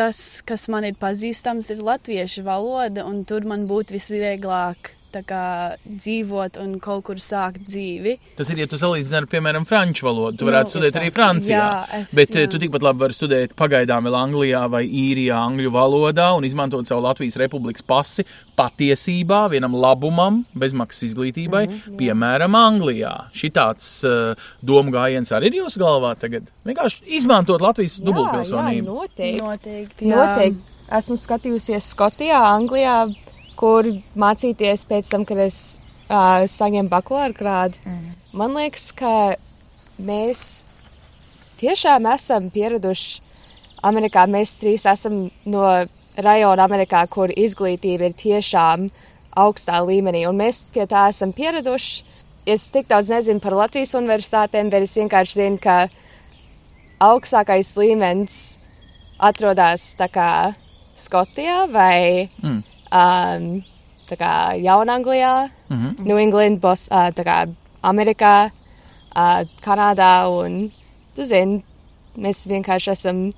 tas, 0.00 0.40
kas 0.48 0.64
man 0.72 0.86
ir 0.88 0.96
pazīstams, 1.00 1.68
ir 1.74 1.84
latviešu 1.84 2.46
valoda, 2.46 3.04
un 3.04 3.20
tur 3.28 3.44
man 3.48 3.68
būtu 3.68 3.98
visvieglāk 3.98 4.94
kā 5.26 5.76
dzīvot 5.84 6.56
un 6.62 6.78
kaut 6.80 7.04
kur 7.04 7.14
sākt 7.16 7.60
dzīvi. 7.66 8.18
Tas 8.36 8.48
ir, 8.50 8.58
ja 8.58 8.66
tu 8.66 8.76
salīdzini 8.76 9.16
ar, 9.16 9.26
piemēram, 9.26 9.66
franču 9.66 10.06
valodu, 10.06 10.38
tu 10.38 10.44
varētu 10.46 10.64
Nu, 10.64 10.70
studēt 10.80 10.96
arī 11.00 11.10
Francijā. 11.12 11.58
jā, 11.58 12.00
es- 12.00 12.14
bet 12.14 12.36
eh, 12.36 12.46
jā. 12.46 12.50
tu 12.50 12.58
tikpat 12.58 12.82
labi 12.82 12.98
vari 12.98 13.12
studēt 13.12 13.54
pagaidām 13.54 14.04
vēl 14.04 14.14
Anglijā 14.14 14.70
vai 14.70 14.84
Īrijā 14.86 15.34
angļu 15.34 15.70
valodā 15.70 16.36
un 16.36 16.44
izmantot 16.44 16.86
savu 16.86 17.02
Latvijas 17.02 17.36
republikas 17.36 17.82
pasi 17.82 18.24
patiesībā 18.56 19.48
vienam 19.50 19.74
labumam, 19.74 20.44
bezmaksas 20.54 21.02
izglītībai, 21.10 21.66
mm 21.68 21.74
-hmm, 21.86 21.96
piemēram, 21.96 22.54
Anglijā. 22.54 23.30
Šitāds 23.34 24.04
uh, 24.04 24.34
domu 24.62 24.90
gājiens 24.90 25.32
arī 25.32 25.46
ir 25.46 25.52
jūsu 25.64 25.78
galvā 25.80 26.14
tagad. 26.18 26.42
Vienkārši 26.66 27.02
izmantot 27.06 27.60
Latvijas 27.60 27.96
Jā, 27.98 28.00
jā, 28.02 28.04
dubultpilsonību. 28.04 28.84
noteikti. 28.84 29.40
Noteikti. 29.42 30.04
jā. 30.04 30.16
Noteikti. 30.16 30.60
Esmu 30.90 31.14
skatījusies 31.16 31.86
Skotijā, 31.94 32.40
Anglijā, 32.58 33.14
kur 33.60 33.88
mācīties 34.18 34.86
pēc 34.88 35.12
tam, 35.12 35.26
kad 35.28 35.40
es 35.44 35.80
uh, 36.08 36.46
saņēmu 36.48 36.90
bakalaura 36.92 37.36
grādu. 37.36 37.80
Mm. 37.84 38.12
Man 38.40 38.56
liekas, 38.56 38.90
ka 38.96 39.36
mēs 40.00 40.44
tiešām 41.60 42.08
esam 42.14 42.48
pieraduši 42.54 43.20
Amerikā. 43.86 44.26
Mēs 44.30 44.58
trīs 44.60 44.86
esam 44.88 45.26
no 45.48 45.64
rajona 46.20 46.66
Amerikā, 46.66 47.04
kur 47.12 47.32
izglītība 47.32 48.10
ir 48.10 48.16
tiešām 48.16 48.88
augstā 49.40 49.80
līmenī, 49.86 50.24
un 50.28 50.40
mēs 50.40 50.64
pie 50.74 50.86
tā 50.90 51.08
esam 51.12 51.34
pieraduši. 51.36 52.06
Es 52.50 52.70
tik 52.72 52.88
daudz 52.90 53.12
nezinu 53.12 53.42
par 53.42 53.54
Latvijas 53.54 53.92
universitātēm, 53.98 54.72
bet 54.72 54.86
es 54.86 54.96
vienkārši 54.98 55.36
zinu, 55.42 55.60
ka 55.60 55.84
augstākais 57.04 57.74
līmenis 57.78 58.40
atrodas 59.20 59.92
Skotijā 61.00 61.64
vai 61.72 62.28
Mm. 62.42 62.62
Um, 62.92 63.62
tā 64.10 64.16
kā 64.18 64.32
Jaunanglijā, 64.62 65.48
mm. 65.68 65.76
-hmm. 65.76 66.04
New 66.06 66.18
England, 66.18 66.60
Bos, 66.60 66.88
uh, 66.90 67.08
tā 67.14 67.24
kā 67.24 67.54
Amerikā, 67.82 68.50
uh, 69.16 69.42
Kanādā 69.62 70.26
un, 70.28 70.70
tu 71.16 71.24
zini, 71.24 71.62
mēs 72.18 72.46
vienkārši 72.46 72.90
esam, 72.90 73.32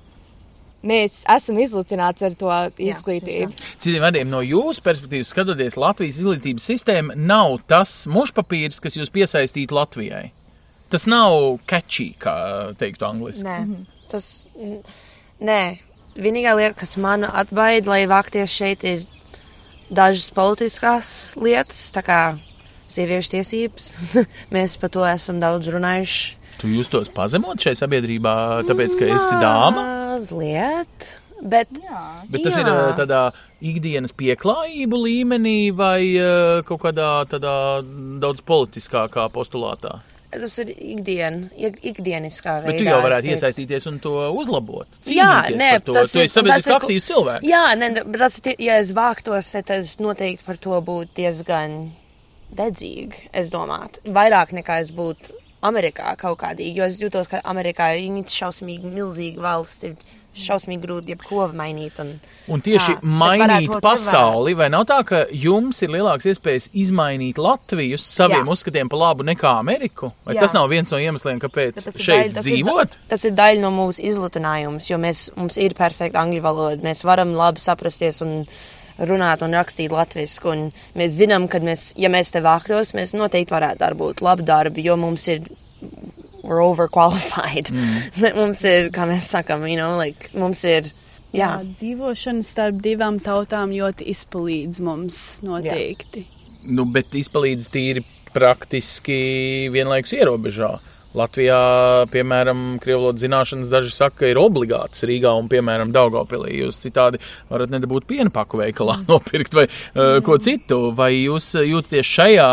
mēs 0.83 1.23
esam 1.35 1.57
izlutināts 1.57 2.21
ar 2.25 2.33
to 2.33 2.49
izglītību. 2.77 3.51
Citiem 3.77 4.01
vārdiem, 4.03 4.27
no 4.27 4.41
jūsu 4.41 4.81
perspektīvas 4.81 5.29
skatoties, 5.31 5.77
Latvijas 5.77 6.17
izglītības 6.17 6.65
sistēma 6.71 7.15
nav 7.15 7.59
tas 7.67 8.07
mušpapīrs, 8.07 8.81
kas 8.81 8.97
jūs 8.97 9.09
piesaistītu 9.13 9.71
Latvijai. 9.71 10.31
Tas 10.89 11.07
nav 11.07 11.59
catchy, 11.65 12.15
kā 12.19 12.73
teiktu 12.77 13.05
angliski. 13.05 13.43
Nē, 13.43 13.85
tas. 14.09 14.47
n- 14.59 14.83
Nē, 15.41 15.77
vienīgā 16.15 16.55
lieta, 16.55 16.75
kas 16.79 16.97
man 16.97 17.23
atbaida, 17.23 17.89
lai 17.89 18.05
vākties 18.05 18.47
šeit, 18.47 18.83
ir 18.83 19.01
dažas 19.89 20.29
politiskās 20.35 21.07
lietas, 21.39 21.87
tā 21.95 22.03
kā 22.05 22.21
sieviešu 22.91 23.35
tiesības. 23.37 23.89
Mēs 24.53 24.77
par 24.81 24.93
to 24.93 25.03
esam 25.07 25.41
daudz 25.43 25.71
runājuši. 25.73 26.39
Tu 26.61 26.69
jūs 26.75 26.87
tos 26.91 27.09
pazemot 27.11 27.59
šai 27.59 27.73
sabiedrībā, 27.75 28.63
tāpēc, 28.69 28.95
ka 28.99 29.09
esi 29.15 29.35
dāma, 29.41 29.83
Mazliet. 30.13 31.17
Bet, 31.43 31.67
bet 32.31 32.43
tas 32.45 32.53
jā. 32.55 32.61
ir 32.61 32.69
ā, 32.71 32.75
tādā 32.95 33.21
ikdienas 33.59 34.13
pieklājību 34.15 34.99
līmenī 35.01 35.73
vai 35.75 36.13
ā, 36.15 36.61
kaut 36.67 36.85
kādā 36.85 37.09
tādā 37.27 37.55
daudz 38.23 38.45
politiskākā 38.47 39.25
postulātā. 39.33 39.97
Tas 40.41 40.57
ir 40.63 40.71
ikdien, 40.73 41.39
ik, 41.57 41.77
ikdieniskā 41.93 42.57
veidā. 42.63 42.71
Bet 42.71 42.79
tu 42.81 42.87
jau 42.87 42.99
varētu 43.03 43.31
iesaistīties 43.33 43.87
un 43.91 43.99
to 44.03 44.13
uzlabot. 44.41 44.87
Jā, 45.09 45.45
nē, 45.53 45.71
to. 45.85 45.93
tas 45.93 46.11
tu 46.11 46.19
ir- 46.23 46.31
sabiedriski 46.31 46.75
aktīvs 46.77 47.07
cilvēks. 47.09 47.47
Jā, 47.49 47.63
nē, 47.79 47.91
tas 48.17 48.39
ir, 48.45 48.55
ja 48.59 48.77
es 48.83 48.93
vāktos, 48.97 49.51
tad 49.57 49.69
es 49.77 49.97
noteikti 50.03 50.45
par 50.45 50.57
to 50.57 50.81
būtu 50.81 51.09
diezgan 51.21 51.91
dedzīgi, 52.55 53.29
es 53.33 53.49
domātu. 53.53 54.01
Vairāk 54.05 54.53
nekā 54.55 54.79
es 54.83 54.91
būtu 54.95 55.33
Amerikā 55.63 56.15
kaut 56.19 56.39
kādīgi, 56.41 56.75
jo 56.75 56.83
es 56.89 56.99
jūtos, 57.01 57.29
ka 57.31 57.41
Amerikā 57.47 57.93
ir 57.97 58.23
šausmīgi 58.27 58.89
milzīga 58.91 59.41
valsts, 59.41 59.83
ir 59.87 59.95
šausmīgi 60.33 60.81
grūti 60.81 61.13
jebko 61.13 61.47
mainīt. 61.53 61.99
Un, 61.99 62.19
Un 62.49 62.61
tieši 62.65 62.95
Jā, 62.95 62.99
mainīt 63.03 63.69
pasauli, 63.81 64.55
vai 64.57 64.67
nav 64.73 64.85
tā, 64.89 64.97
ka 65.05 65.25
jums 65.31 65.81
ir 65.85 65.89
lielāks 65.93 66.25
iespējas 66.31 66.69
izmainīt 66.73 67.37
Latviju 67.37 67.97
saviem 68.01 68.41
Jā. 68.45 68.51
uzskatiem 68.51 68.89
par 68.89 68.99
labu 68.99 69.23
nekā 69.23 69.51
Ameriku? 69.59 70.11
Vai 70.25 70.35
Jā. 70.35 70.41
tas 70.41 70.53
nav 70.53 70.67
viens 70.69 70.91
no 70.91 70.97
iemesliem, 70.97 71.39
kāpēc 71.39 71.77
ir 71.87 71.93
šeit 72.01 72.31
daļa- 72.31 72.33
tas 72.33 72.45
ir 72.47 72.57
dzīvot? 72.57 72.89
da- 72.97 73.09
Tas 73.13 73.25
ir 73.25 73.31
daļa 73.31 73.59
no 73.61 73.71
mūsu 73.71 74.01
izlutinājums, 74.03 74.89
jo 74.89 74.97
mēs, 74.97 75.29
mums 75.37 75.57
ir 75.57 75.73
perfekta 75.73 76.19
angļu 76.19 76.41
valoda. 76.41 76.81
Mēs 76.81 77.03
varam 77.03 77.33
labi 77.33 77.59
saprasties 77.59 78.21
un 78.21 78.45
runāt 78.99 79.41
un 79.41 79.51
rakstīt 79.51 79.89
latviešu. 79.89 80.45
un 80.51 80.71
Mēs 80.95 81.09
zinām, 81.21 81.47
ka 81.49 81.59
mēs, 81.59 81.93
ja 81.97 82.09
mēs 82.09 82.31
te 82.31 82.41
vāktos, 82.41 82.93
mēs 82.93 83.13
noteikti 83.13 83.51
varētu 83.53 83.77
darbūt 83.77 84.21
labu 84.21 84.43
darbu, 84.43 84.83
jo 84.83 84.95
mums 84.97 85.27
ir. 85.27 85.41
We're 86.43 86.59
overqualified. 86.59 87.71
Mm. 87.71 88.35
mums 88.41 88.63
ir, 88.67 88.91
kā 88.93 89.07
mēs 89.07 89.31
sakām, 89.31 89.63
you 89.69 89.79
know, 89.79 89.95
like, 89.97 90.29
mums 90.35 90.65
ir. 90.67 90.91
Jā, 91.33 91.47
Jā, 91.47 91.51
dzīvošana 91.65 92.45
starp 92.45 92.83
divām 92.83 93.15
tautām 93.23 93.71
ļoti 93.73 94.05
izpalīdz 94.11 94.81
mums 94.85 95.15
noteikti. 95.41 96.27
Nu, 96.69 96.85
bet 96.85 97.15
izpalīdz 97.17 97.71
tīri 97.73 98.03
praktiski 98.35 99.69
vienlaikus 99.73 100.13
ierobežā. 100.19 100.75
Latvijā, 101.13 101.57
piemēram, 102.09 102.61
krievlotu 102.81 103.21
zināšanas 103.21 103.69
daži 103.69 103.91
saka, 103.93 104.25
ir 104.31 104.39
obligāts 104.41 105.05
Rīgā 105.05 105.33
un, 105.37 105.49
piemēram, 105.49 105.91
Daugavpilī. 105.93 106.55
Jūs 106.63 106.79
citādi 106.81 107.21
varat 107.51 107.73
nedabūt 107.73 108.07
piena 108.09 108.33
paku 108.33 108.63
veikalā 108.63 108.99
nopirkt 109.09 109.53
vai 109.57 109.67
uh, 109.69 110.17
ko 110.25 110.39
citu. 110.41 110.87
Vai 110.97 111.11
jūs 111.15 111.51
uh, 111.59 111.65
jūtaties 111.69 112.13
šajā 112.17 112.47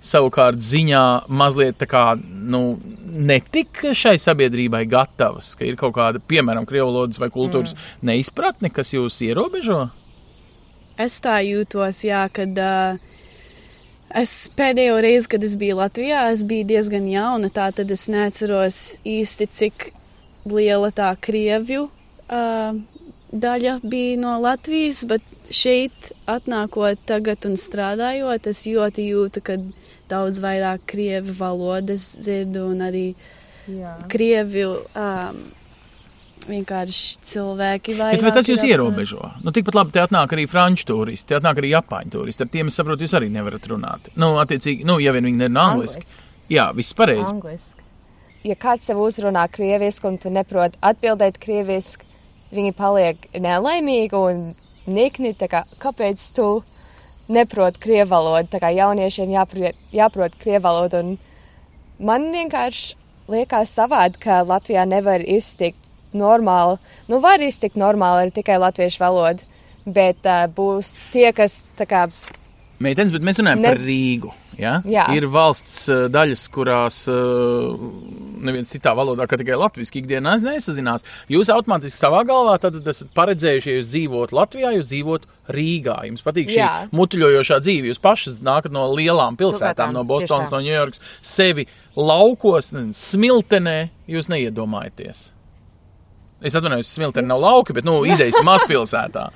savukārt 0.00 0.60
ziņā 0.64 1.04
mazliet 1.28 1.78
tā 1.80 1.88
kā, 1.90 2.04
nu, 2.24 2.80
netik 3.04 3.82
šai 3.96 4.16
sabiedrībai 4.20 4.84
gatavas, 4.88 5.52
ka 5.58 5.66
ir 5.68 5.78
kaut 5.80 5.94
kāda, 5.98 6.22
piemēram, 6.24 6.66
krievlodas 6.68 7.20
vai 7.20 7.30
kultūras 7.32 7.76
mm. 7.76 8.10
neizpratne, 8.10 8.72
kas 8.72 8.94
jūs 8.96 9.20
ierobežo? 9.26 9.86
Es 11.00 11.20
tā 11.24 11.38
jūtos, 11.44 12.02
jā, 12.04 12.26
kad 12.32 12.58
uh, 12.60 12.98
es 14.16 14.34
pēdējo 14.56 14.98
reizi, 15.04 15.30
kad 15.32 15.44
es 15.46 15.56
biju 15.60 15.78
Latvijā, 15.80 16.26
es 16.32 16.44
biju 16.48 16.68
diezgan 16.72 17.08
jauna, 17.08 17.52
tā 17.52 17.70
tad 17.76 17.92
es 17.92 18.08
neatceros 18.12 19.00
īsti, 19.08 19.48
cik 19.48 19.90
liela 20.48 20.90
tā 20.96 21.12
krievju 21.20 21.86
uh, 21.88 22.80
daļa 23.32 23.78
bija 23.82 24.16
no 24.20 24.38
Latvijas, 24.42 25.04
bet 25.08 25.24
šeit 25.50 26.12
atnākot 26.30 27.00
tagad 27.06 27.46
un 27.48 27.56
strādājot, 27.58 28.48
es 28.50 28.64
ļoti 28.70 29.06
jūtu, 29.10 29.42
ka 29.44 29.58
daudz 30.10 30.40
vairāk 30.42 30.84
krievu 30.90 31.34
valodas 31.38 32.10
dzirdu 32.20 32.66
un 32.72 32.84
arī 32.88 33.06
Jā. 33.70 33.94
krievju 34.10 34.70
um, 34.98 35.40
vienkārši 36.50 37.20
cilvēki 37.30 37.96
vai. 37.98 38.10
Bet 38.14 38.24
vai 38.24 38.32
tas 38.34 38.48
jūs 38.48 38.64
ierobežo? 38.66 39.20
Nu, 39.44 39.52
tikpat 39.54 39.76
labi, 39.78 39.94
te 39.96 40.02
atnāk 40.02 40.34
arī 40.36 40.46
franču 40.50 40.88
turisti, 40.90 41.28
te 41.30 41.38
atnāk 41.38 41.60
arī 41.60 41.74
japāņu 41.74 42.14
turisti. 42.16 42.46
Ar 42.46 42.52
tiem, 42.52 42.70
es 42.72 42.80
saprotu, 42.80 43.06
jūs 43.06 43.14
arī 43.18 43.30
nevarat 43.32 43.68
runāt. 43.70 44.10
Nu, 44.20 44.34
attiecīgi, 44.42 44.86
nu, 44.88 44.98
ja 45.02 45.14
vien 45.16 45.28
viņi 45.28 45.44
nerunā 45.44 45.68
angliski. 45.74 46.18
Jā, 46.50 46.70
viss 46.76 46.96
pareizi. 46.98 47.30
Angliski. 47.30 47.86
Ja 48.48 48.56
kāds 48.56 48.88
sev 48.88 48.98
uzrunā 49.04 49.44
krieviski 49.52 50.08
un 50.08 50.16
tu 50.18 50.32
neproti 50.32 50.80
atbildēt 50.80 51.36
krieviski, 51.42 52.08
viņi 52.56 52.72
paliek 52.78 53.28
nelaimīgi 53.36 54.16
un 54.16 54.46
nikni. 54.90 55.34
tā 55.36 55.50
Kā, 55.52 55.64
kāpēc 55.82 56.24
tu 56.36 56.48
neproti 57.30 57.80
krievu 57.82 58.10
valodu? 58.12 58.50
Tā 58.52 58.60
kā 58.62 58.72
jauniešiem 58.74 59.32
jāprot, 59.34 59.78
jāprot 59.94 60.34
krievu 60.40 60.64
valodu. 60.66 61.04
Man 62.00 62.30
vienkārši 62.34 62.96
liekas 63.30 63.72
savādi, 63.76 64.18
ka 64.22 64.42
Latvijā 64.46 64.86
nevar 64.88 65.22
iztikt 65.22 65.90
normāli. 66.16 66.78
Nu, 67.08 67.20
var 67.22 67.42
iztikt 67.44 67.78
normāli 67.78 68.26
ar 68.26 68.34
tikai 68.34 68.58
latviešu 68.60 69.02
valodu, 69.02 69.46
bet 69.86 70.26
uh, 70.26 70.46
būs 70.50 71.00
tie, 71.14 71.30
kas 71.36 71.70
tā 71.78 71.86
kā 71.88 72.06
Meitenes, 72.80 73.12
bet 73.12 73.24
mēs 73.26 73.36
runājam 73.40 73.60
Ne- 73.60 73.68
par 73.68 73.80
Rīgu. 73.84 74.30
Ja? 74.60 74.78
Jā. 74.88 75.06
Ir 75.16 75.26
valsts 75.32 75.82
uh, 75.92 76.06
daļas, 76.12 76.42
kurās 76.52 77.02
uh, 77.12 77.76
neviens 78.44 78.72
citā 78.72 78.92
valodā, 78.96 79.26
kā 79.28 79.38
tikai 79.40 79.56
latviešu 79.60 79.98
ikdienā 80.00 80.36
nesazinās. 80.40 81.04
Jūs 81.32 81.50
automātiski 81.52 81.96
savā 81.96 82.22
galvā 82.28 82.58
esat 82.60 83.12
paredzējuši, 83.16 83.70
ja 83.72 83.80
jūs 83.80 83.90
dzīvot 83.92 84.34
Latvijā, 84.36 84.72
jūs 84.76 84.88
dzīvot 84.92 85.26
Rīgā. 85.56 85.96
Jums 86.08 86.24
patīk 86.24 86.52
šī 86.52 86.60
Jā. 86.60 86.70
mutuļojošā 86.96 87.60
dzīve. 87.64 87.90
Jūs 87.92 88.00
paši 88.04 88.36
nākat 88.44 88.72
no 88.76 88.86
lielām 88.92 89.36
pilsētām, 89.40 89.90
Pilsētām, 89.90 89.96
no 89.96 90.04
Bostonas, 90.08 90.52
no 90.52 90.62
Ņujorkas, 90.64 91.04
sevi 91.24 91.66
laukos, 91.96 92.72
smiltenē. 92.96 93.78
Jūs 94.10 94.32
neiedomājaties. 94.32 95.28
Es 96.40 96.54
atvainojos, 96.56 96.88
smiltenē 96.96 97.28
nav 97.28 97.42
lauki, 97.42 97.74
bet, 97.76 97.84
nu, 97.84 97.98
idejas 98.08 98.38
mazpilsētā. 98.46 99.26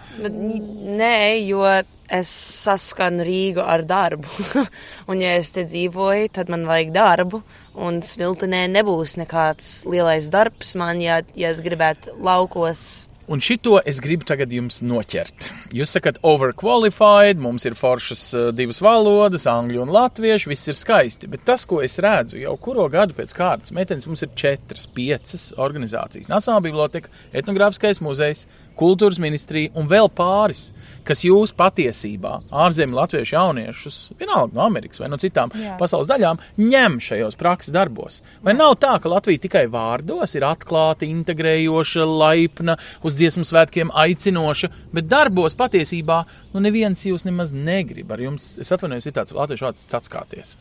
Nē, 1.01 1.17
jo 1.45 1.65
es 2.09 2.31
saskanu 2.65 3.25
Rīgu 3.27 3.61
ar 3.61 3.85
darbu. 3.89 4.29
un, 5.11 5.21
ja 5.21 5.35
es 5.37 5.53
te 5.53 5.67
dzīvoju, 5.69 6.31
tad 6.33 6.53
man 6.53 6.65
vajag 6.69 6.95
darbu. 6.95 7.43
Un 7.85 8.01
smiltenē 8.05 8.65
nebūs 8.73 9.19
nekāds 9.21 9.83
lielais 9.91 10.31
darbs 10.33 10.75
man, 10.81 11.03
ja, 11.05 11.21
ja 11.37 11.53
es 11.53 11.61
gribētu 11.65 12.17
laukos 12.25 13.09
Un 13.27 13.41
šito 13.41 13.79
es 13.89 14.03
gribu 14.05 14.27
tagad 14.29 14.51
jums 14.53 14.83
noķert. 14.85 15.47
Jūs 15.73 15.95
sakat, 15.97 16.19
overqualified, 16.29 17.39
mums 17.41 17.65
ir 17.65 17.77
foršas 17.79 18.25
uh, 18.37 18.49
divas 18.53 18.83
valodas, 18.85 19.47
angļu 19.49 19.81
un 19.81 19.93
latviešu, 19.95 20.51
viss 20.53 20.69
ir 20.69 20.77
skaisti. 20.77 21.31
Bet 21.33 21.47
tas, 21.49 21.65
ko 21.65 21.79
es 21.81 21.97
redzu 22.05 22.43
jau 22.43 22.53
kuro 22.61 22.85
gadu 22.93 23.17
pēc 23.17 23.33
kārtas, 23.39 23.73
meitenes 23.73 24.05
mums 24.11 24.27
ir 24.27 24.35
četras, 24.37 24.85
piecas 24.93 25.47
organizācijas. 25.57 26.29
Nacionālā 26.29 26.67
biblioteka, 26.67 27.13
etnogrāfiskais 27.33 28.03
muzejs, 28.05 28.45
kultūras 28.79 29.21
ministrija 29.23 29.73
un 29.79 29.89
vēl 29.91 30.11
pāris, 30.15 30.69
kas 31.07 31.25
jūs 31.27 31.55
patiesībā, 31.57 32.39
ārzemju 32.65 32.99
latviešu 32.99 33.37
jauniešus, 33.37 33.99
vienalga 34.21 34.57
no 34.57 34.65
Amerikas 34.65 35.03
vai 35.03 35.11
no 35.13 35.19
citām 35.21 35.53
Jā. 35.55 35.77
pasaules 35.81 36.11
daļām, 36.11 36.41
ņem 36.61 36.99
šajos 37.05 37.39
prakses 37.41 37.75
darbos. 37.75 38.21
Vai 38.45 38.55
Jā. 38.55 38.61
nav 38.63 38.77
tā, 38.83 38.97
ka 39.01 39.13
Latvija 39.13 39.45
tikai 39.47 39.65
vārdos 39.73 40.37
ir 40.39 40.49
atklāta, 40.49 41.09
integrējoša, 41.09 42.07
laipna, 42.09 42.79
uz 43.05 43.19
dziesmu 43.19 43.47
svētkiem 43.47 43.95
aicinoša, 44.05 44.73
bet 44.95 45.11
darbos 45.11 45.59
patiesībā 45.59 46.23
nu, 46.55 46.65
neviens 46.65 47.07
jūs 47.07 47.27
nemaz 47.29 47.55
negrib 47.55 48.13
ar 48.15 48.29
jums, 48.29 48.55
es 48.63 48.73
atvainojos, 48.75 49.11
ir 49.11 49.19
tāds 49.21 49.37
latviešu 49.37 49.71
vārds 49.71 50.01
atskāties. 50.03 50.57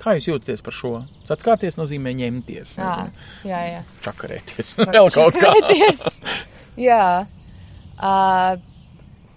Kā 0.00 0.14
jūs 0.16 0.30
jūtaties 0.30 0.64
par 0.64 0.74
šo? 0.74 0.92
Atskāties 1.28 1.76
nozīmē 1.76 2.14
ņemties. 2.16 2.72
Jā, 2.80 2.94
jā, 3.44 3.60
jā. 3.68 3.82
Čakarēties. 4.06 4.72
Vēl 4.94 5.10
kaut 5.12 5.36
kā. 5.36 5.52
Jā. 6.80 7.26
Uh, 8.00 8.56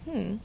hmm. 0.07 0.37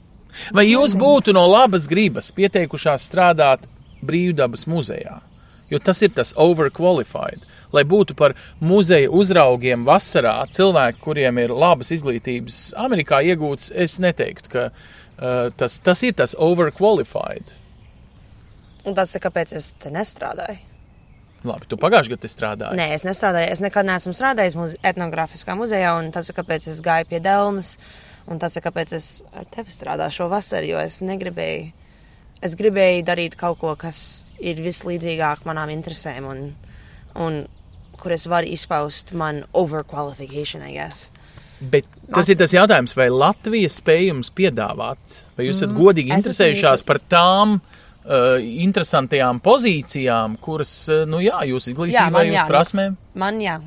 Vai 0.55 0.65
jūs 0.67 0.97
būtu 0.99 1.35
no 1.37 1.45
labas 1.47 1.87
gribas 1.91 2.33
pieteikušās 2.35 3.07
strādāt 3.07 3.69
brīvdabas 4.03 4.67
muzejā? 4.71 5.21
Jo 5.69 5.79
tas 5.85 6.01
ir 6.03 6.15
tas 6.17 6.33
overqualified. 6.41 7.45
Lai 7.77 7.85
būtu 7.85 8.17
par 8.19 8.35
muzeja 8.65 9.11
uzraugiem 9.13 9.85
vasarā, 9.87 10.41
cilvēki, 10.57 11.03
kuriem 11.05 11.43
ir 11.45 11.53
labas 11.53 11.93
izglītības, 11.93 12.73
Amerikā 12.81 13.21
iegūts, 13.29 13.69
es 13.77 13.99
neteiktu, 14.01 14.55
ka 14.55 14.65
uh, 14.73 15.53
tas, 15.61 15.77
tas 15.85 16.03
ir 16.09 16.17
tas 16.17 16.33
overqualified. 16.35 17.53
Un 18.89 18.97
tas 18.97 19.13
ir 19.13 19.21
kāpēc 19.21 19.53
es 19.59 19.73
te 19.77 19.93
nestrādāju. 19.93 20.61
Labi, 21.47 21.69
tu 21.71 21.77
pagājušajā 21.79 22.17
gadā 22.17 22.29
strādāji. 22.33 22.79
Nē, 22.81 22.87
es 22.97 23.05
nestrādāju. 23.07 23.51
Es 23.53 23.61
nekad 23.63 23.87
neesmu 23.87 24.15
strādājis 24.17 24.57
muze 24.59 24.79
etnogrāfiskā 24.87 25.55
muzejā, 25.59 25.93
un 26.01 26.09
tas 26.15 26.31
ir 26.31 26.37
kāpēc 26.39 26.67
es 26.73 26.81
gāju 26.85 27.07
pie 27.13 27.21
Dēlnes. 27.23 27.77
Un 28.29 28.41
tas 28.43 28.57
ir 28.59 28.65
kāpēc 28.65 28.95
es 28.97 29.11
ar 29.37 29.47
tevi 29.53 29.73
strādāju 29.73 30.17
šo 30.19 30.27
vasaru, 30.33 30.73
jo 30.73 30.81
es 30.83 30.99
negribēju. 31.05 31.69
Es 32.45 32.55
gribēju 32.59 33.07
darīt 33.07 33.37
kaut 33.39 33.61
ko, 33.61 33.73
kas 33.79 34.25
ir 34.39 34.61
vislīdzīgāk 34.63 35.47
manām 35.49 35.73
interesēm, 35.75 36.27
un, 36.31 36.43
un 37.19 37.41
kur 37.99 38.15
es 38.15 38.29
varu 38.31 38.51
izpaust 38.55 39.15
manu 39.19 39.47
overqualification, 39.59 40.63
I 40.67 40.77
guess. 40.77 41.11
Bet 41.59 41.89
tas 42.15 42.31
ir 42.31 42.39
tas 42.39 42.55
jautājums, 42.55 42.95
vai 42.95 43.09
Latvija 43.11 43.71
spēj 43.73 44.13
jums 44.13 44.31
piedāvāt, 44.31 45.23
vai 45.35 45.49
jūs 45.49 45.59
esat 45.59 45.73
mm, 45.73 45.81
godīgi 45.81 46.15
interesējušās 46.15 46.87
par 46.87 47.03
tām 47.11 47.59
uh, 47.59 47.88
uh, 48.09 48.37
interesantajām 48.65 49.41
pozīcijām, 49.45 50.39
kuras, 50.43 50.73
uh, 50.93 51.05
nu 51.09 51.21
jā, 51.25 51.43
jūs 51.53 51.71
izglītībā, 51.73 52.25
jūs 52.29 52.47
prasmēm? 52.51 52.97
Man 53.19 53.43
jā. 53.45 53.59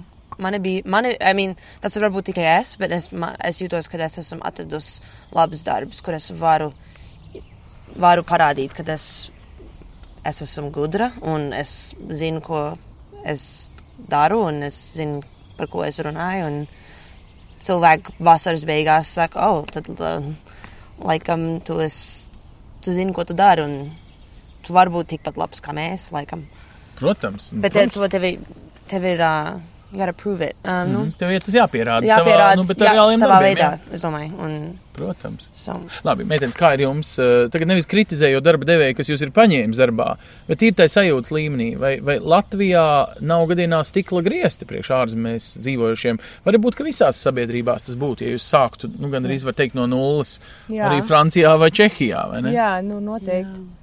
Mani 0.41 0.57
bija, 0.63 0.81
mani, 0.89 1.11
I 1.21 1.35
mean, 1.37 1.51
tas 1.83 1.97
var 2.01 2.09
būt 2.09 2.31
tikai 2.31 2.45
es, 2.55 2.73
bet 2.81 2.93
es, 2.95 3.11
man, 3.13 3.35
es 3.45 3.59
jūtos, 3.61 3.85
ka 3.91 3.99
es 4.01 4.17
esmu 4.23 4.39
atradusi 4.47 5.03
labus 5.35 5.61
darbus, 5.67 5.99
kur 6.01 6.15
es 6.17 6.31
varu, 6.33 6.71
varu 7.99 8.23
parādīt, 8.25 8.73
ka 8.73 8.85
es, 8.89 9.29
es 10.25 10.41
esmu 10.47 10.71
gudra 10.73 11.11
un 11.21 11.51
es 11.53 11.93
zinu, 12.09 12.41
ko 12.41 12.63
es 13.27 13.69
daru 14.09 14.41
un 14.47 14.63
es 14.65 14.79
zinu, 14.97 15.21
par 15.59 15.69
ko 15.69 15.85
es 15.85 16.01
runāju. 16.01 16.47
Un 16.47 17.61
cilvēki 17.61 18.17
vasaras 18.25 18.65
beigās 18.65 19.13
saka, 19.19 19.45
oh, 19.51 19.65
tad 19.69 19.91
uh, 19.93 20.25
laikam 21.05 21.59
tu, 21.65 21.77
es, 21.85 22.31
tu 22.81 22.95
zini, 22.95 23.13
ko 23.13 23.27
tu 23.27 23.37
dari. 23.37 23.67
Un 23.67 24.00
tu 24.65 24.77
vari 24.77 24.93
būt 24.93 25.13
tikpat 25.15 25.37
labs 25.41 25.63
kā 25.63 25.75
mēs, 25.75 26.11
laikam. 26.15 26.45
Protams. 26.99 27.51
Bet 27.53 27.73
protams. 27.73 27.93
to 27.97 28.09
tev, 28.13 28.27
tev 28.91 29.11
ir. 29.13 29.21
Uh, 29.25 29.59
You 29.91 29.99
gotta 29.99 30.13
prove 30.13 30.41
it. 30.41 30.55
Um, 30.63 30.71
mm 30.71 30.95
-hmm. 30.95 31.05
nu, 31.05 31.11
Tev 31.17 31.31
ir 31.31 31.41
tas 31.41 31.53
jāpierāda, 31.53 32.07
jāpierāda 32.07 32.55
savā, 32.55 32.55
nu, 32.55 32.63
jā, 32.63 33.17
savā 33.19 33.19
darbiem, 33.19 33.43
veidā, 33.43 33.71
jā. 33.71 33.93
es 33.93 34.01
domāju. 34.01 34.31
Un, 34.39 34.79
Protams. 34.93 35.49
So. 35.53 35.81
Labi, 36.03 36.23
meitenes, 36.23 36.55
kā 36.55 36.73
ir 36.73 36.81
jums? 36.81 37.15
Tagad 37.51 37.67
nevis 37.67 37.85
kritizējot 37.85 38.43
darba 38.43 38.65
devēju, 38.65 38.95
kas 38.95 39.09
jūs 39.09 39.21
ir 39.21 39.31
paņēmis 39.31 39.77
darbā, 39.77 40.15
bet 40.47 40.61
ir 40.61 40.73
tā 40.73 40.87
sajūtas 40.87 41.31
līmenī. 41.31 41.77
Vai, 41.79 41.99
vai 41.99 42.19
Latvijā 42.19 43.05
nav 43.19 43.47
gadījumā 43.47 43.83
stikla 43.83 44.21
griezti 44.21 44.65
priekš 44.65 44.91
ārzemēs 44.91 45.57
dzīvojušiem? 45.59 46.19
Varbūt, 46.45 46.75
ka 46.75 46.83
visās 46.83 47.19
sabiedrībās 47.23 47.83
tas 47.83 47.95
būtu, 47.95 48.23
ja 48.23 48.31
jūs 48.31 48.47
sāktu, 48.47 48.91
nu, 48.99 49.09
gan 49.09 49.25
arī 49.25 49.43
var 49.43 49.53
teikt 49.53 49.75
no 49.75 49.87
nulles, 49.87 50.39
Jā. 50.69 50.87
arī 50.87 51.03
Francijā 51.03 51.57
vai 51.59 51.71
Čehijā, 51.71 52.29
vai 52.29 52.41
ne? 52.41 52.53
Jā, 52.53 52.81
nu, 52.81 52.99
noteikti. 52.99 53.59
Jā. 53.59 53.80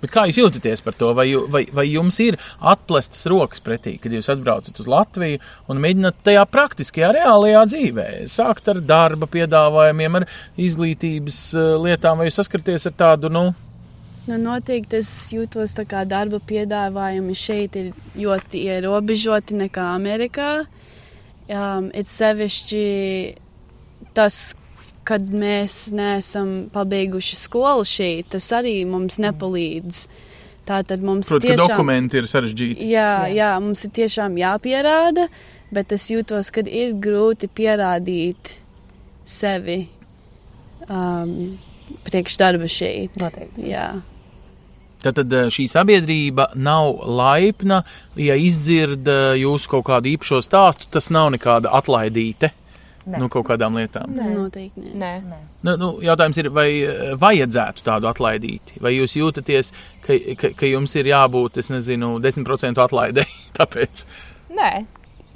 Bet 0.00 0.12
kā 0.14 0.26
jūs 0.28 0.40
jūtaties 0.40 0.82
par 0.84 0.96
to? 0.96 1.12
Vai, 1.16 1.28
vai, 1.52 1.64
vai 1.76 1.86
jums 1.90 2.18
ir 2.24 2.38
atlestas 2.72 3.26
rokas 3.30 3.62
pretī, 3.64 3.96
kad 4.00 4.14
jūs 4.14 4.30
atbraucat 4.32 4.80
uz 4.80 4.88
Latviju 4.90 5.40
un 5.70 5.82
mēģināt 5.82 6.22
tajā 6.26 6.44
praktiskajā, 6.50 7.12
reālajā 7.18 7.64
dzīvē 7.72 8.06
sākt 8.30 8.70
ar 8.72 8.80
darba 8.84 9.28
piedāvājumiem, 9.30 10.20
ar 10.22 10.28
izglītības 10.60 11.42
eh, 11.54 11.72
lietām, 11.88 12.20
vai 12.20 12.30
jūs 12.30 12.40
saskaraties 12.40 12.88
ar 12.90 12.96
tādu, 13.04 13.32
nu, 13.32 13.50
Nu, 14.28 14.36
noteikti 14.36 14.98
es 15.00 15.08
jūtos 15.32 15.72
tā 15.74 15.82
kā 15.88 16.04
darba 16.06 16.38
piedāvājumi 16.46 17.32
šeit 17.34 17.74
ir 17.80 17.88
ļoti 18.20 18.60
ierobežoti 18.68 19.56
nekā 19.58 19.86
Amerikā. 19.96 20.50
Um, 21.50 21.88
it 21.96 22.06
sevišķi 22.06 22.82
tas, 24.14 24.52
kad 25.10 25.30
mēs 25.34 25.90
neesam 25.96 26.68
pabeiguši 26.72 27.38
skolu 27.38 27.86
šeit, 27.88 28.30
tas 28.36 28.50
arī 28.54 28.80
mums 28.88 29.18
nepalīdz. 29.22 30.04
Tātad 30.70 31.02
mums 31.02 31.30
Protams, 31.32 31.48
tiešām, 31.48 31.72
dokumenti 31.72 32.20
ir 32.20 32.28
sarežģīti. 32.30 32.90
Jā, 32.92 33.08
jā. 33.26 33.32
jā, 33.40 33.48
mums 33.64 33.82
ir 33.88 33.94
tiešām 33.96 34.36
jāpierāda, 34.38 35.26
bet 35.74 35.96
es 35.96 36.06
jūtos, 36.12 36.52
ka 36.54 36.62
ir 36.62 36.94
grūti 37.02 37.50
pierādīt 37.50 38.52
sevi 39.26 39.80
um, 40.86 41.58
priekšdarba 42.06 42.70
šeit. 42.70 43.18
Noteikti. 43.18 43.66
Jā. 43.72 43.88
Tātad 45.00 45.32
eh, 45.32 45.48
šī 45.48 45.64
sabiedrība 45.70 46.50
nav 46.60 47.00
laipna, 47.08 47.80
ja 48.20 48.36
izdzird 48.36 49.08
eh, 49.08 49.40
jūsu 49.40 49.74
kaut 49.74 49.86
kādu 49.88 50.12
īpašo 50.12 50.42
stāstu, 50.44 50.90
tas 50.92 51.08
nav 51.14 51.32
nekāda 51.34 51.72
atlaidīte. 51.80 52.52
Nē. 53.08 53.16
Nu, 53.16 53.30
kaut 53.32 53.46
kādām 53.48 53.78
lietām. 53.80 54.10
Nē, 54.12 54.26
noteikti 54.34 54.82
nē. 54.92 54.92
nē. 55.00 55.12
nē. 55.24 55.38
Nu, 55.64 55.72
nu, 55.80 55.88
jautājums 56.04 56.36
ir, 56.42 56.50
vai 56.52 56.68
eh, 56.84 57.12
vajadzētu 57.20 57.84
tādu 57.86 58.10
atlaidīt? 58.10 58.74
Vai 58.84 58.92
jūs 58.92 59.16
jūtaties, 59.16 59.72
ka, 60.04 60.18
ka, 60.40 60.50
ka 60.58 60.68
jums 60.68 60.94
ir 61.00 61.08
jābūt, 61.08 61.62
es 61.62 61.72
nezinu, 61.72 62.18
10% 62.20 62.82
atlaidē? 62.84 63.24
Tāpēc. 63.58 64.04
Nē, 64.52 64.70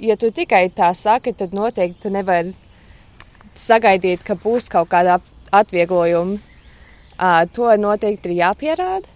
ja 0.05 0.17
tu 0.21 0.29
tikai 0.35 0.67
tā 0.77 0.91
saki, 0.93 1.33
tad 1.33 1.57
noteikti 1.57 2.05
tu 2.05 2.13
nevari 2.13 2.53
sagaidīt, 3.57 4.21
ka 4.27 4.37
būs 4.37 4.69
kaut 4.69 4.91
kāda 4.93 5.17
atvieglojuma. 5.55 6.37
Uh, 7.15 7.41
to 7.55 7.71
noteikti 7.79 8.33
ir 8.33 8.41
jāpierāda. 8.43 9.09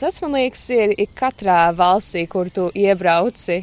Tas, 0.00 0.18
man 0.24 0.34
liekas, 0.40 0.64
ir, 0.74 0.94
ir 0.98 1.10
katrā 1.14 1.68
valstī, 1.76 2.24
kur 2.26 2.48
tu 2.50 2.70
iebrauci. 2.74 3.60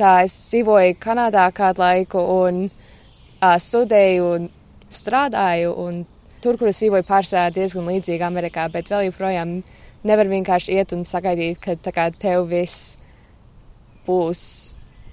Tā 0.00 0.22
es 0.24 0.34
dzīvoju 0.48 0.96
Kanādā 0.98 1.44
kādu 1.54 1.84
laiku, 1.84 2.22
un 2.48 2.64
uh, 2.64 2.78
studēju 3.42 4.32
un 4.36 4.50
strādāju. 4.92 5.74
Un 5.84 6.02
tur, 6.42 6.58
kur 6.58 6.70
es 6.70 6.80
dzīvoju, 6.82 7.06
pārsvarā 7.08 7.50
diezgan 7.54 7.88
līdzīgi 7.90 8.26
Amerikā, 8.26 8.68
bet 8.72 8.90
vēl 8.92 9.08
joprojām 9.08 9.60
nevar 10.08 10.30
vienkārši 10.30 10.78
iet 10.78 10.94
un 10.96 11.06
sagaidīt, 11.06 11.60
ka 11.62 11.92
kā, 11.94 12.08
tev 12.10 12.48
viss 12.50 12.96
būs 14.06 14.44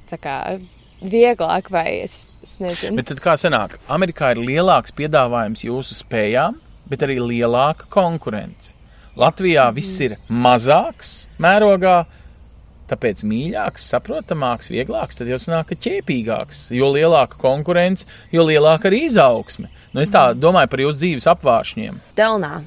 kā, 0.10 0.58
vieglāk, 1.02 1.70
vai 1.72 2.02
es, 2.04 2.32
es 2.44 2.58
nezinu. 2.63 2.98
Bet 3.00 3.13
kā 3.24 3.36
sanāk, 3.39 3.78
Amerikā 3.92 4.34
ir 4.34 4.42
lielāks 4.42 4.96
piedāvājums 4.98 5.63
jūsu 5.68 6.00
spējām, 6.02 6.58
bet 6.89 7.06
arī 7.06 7.20
lielāka 7.22 7.88
konkurence. 7.94 8.74
Latvijā 9.20 9.68
viss 9.76 10.00
ir 10.06 10.15
mazāks 10.30 11.30
mērogā, 11.42 12.04
tāpēc 12.89 13.23
mīļāks, 13.30 13.86
saprotamāks, 13.93 14.71
vieglāks, 14.73 15.19
tad 15.19 15.30
jau 15.32 15.39
sanāk, 15.41 15.75
ķēpīgāks. 15.86 16.67
Jo 16.75 16.91
lielāka 16.95 17.39
konkurence, 17.41 18.08
jo 18.34 18.47
lielāka 18.47 18.89
arī 18.89 19.06
izaugsme. 19.08 19.69
Nu, 19.93 20.04
es 20.04 20.12
tā 20.13 20.30
domāju 20.38 20.73
par 20.73 20.86
jūsu 20.88 21.04
dzīves 21.04 21.30
apvāršņiem. 21.36 22.02
Delnā. 22.19 22.60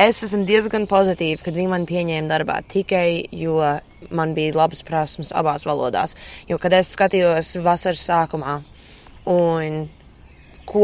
Es 0.00 0.24
esmu 0.26 0.42
diezgan 0.48 0.88
pozitīva, 0.90 1.38
kad 1.46 1.54
viņi 1.54 1.70
man 1.70 1.84
pieņēma 1.86 2.26
darbā 2.26 2.56
tikai 2.66 3.28
jo 3.30 3.60
man 4.10 4.34
bija 4.34 4.56
labas 4.58 4.82
prasmes 4.86 5.32
abās 5.36 5.66
valodās. 5.68 6.16
Jo, 6.48 6.58
kad 6.58 6.74
es 6.74 6.92
skatījos 6.96 7.54
vasaras 7.62 8.02
sākumā, 8.08 8.58
un 9.30 9.84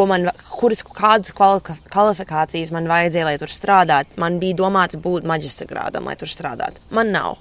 man, 0.06 0.30
kuras, 0.52 0.82
kādas 0.84 1.34
kvalifikācijas 1.34 2.72
man 2.74 2.88
vajadzēja, 2.90 3.26
lai 3.26 3.38
tur 3.40 3.52
strādātu, 3.52 4.18
man 4.20 4.38
bija 4.42 4.58
domāts 4.62 4.98
būt 5.00 5.28
maģistra 5.28 5.68
grādam, 5.70 6.06
lai 6.06 6.16
tur 6.20 6.30
strādātu. 6.30 6.82
Man 6.90 7.12
nav. 7.14 7.38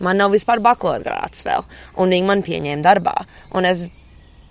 Man 0.00 0.20
nav 0.20 0.32
vispār 0.34 0.62
bakalaura 0.64 1.04
grāts 1.04 1.44
vēl, 1.44 1.64
un 2.00 2.14
viņi 2.14 2.28
man 2.28 2.44
pieņēma 2.46 2.84
darbā. 2.86 3.16
Un 3.56 3.68
es 3.68 3.88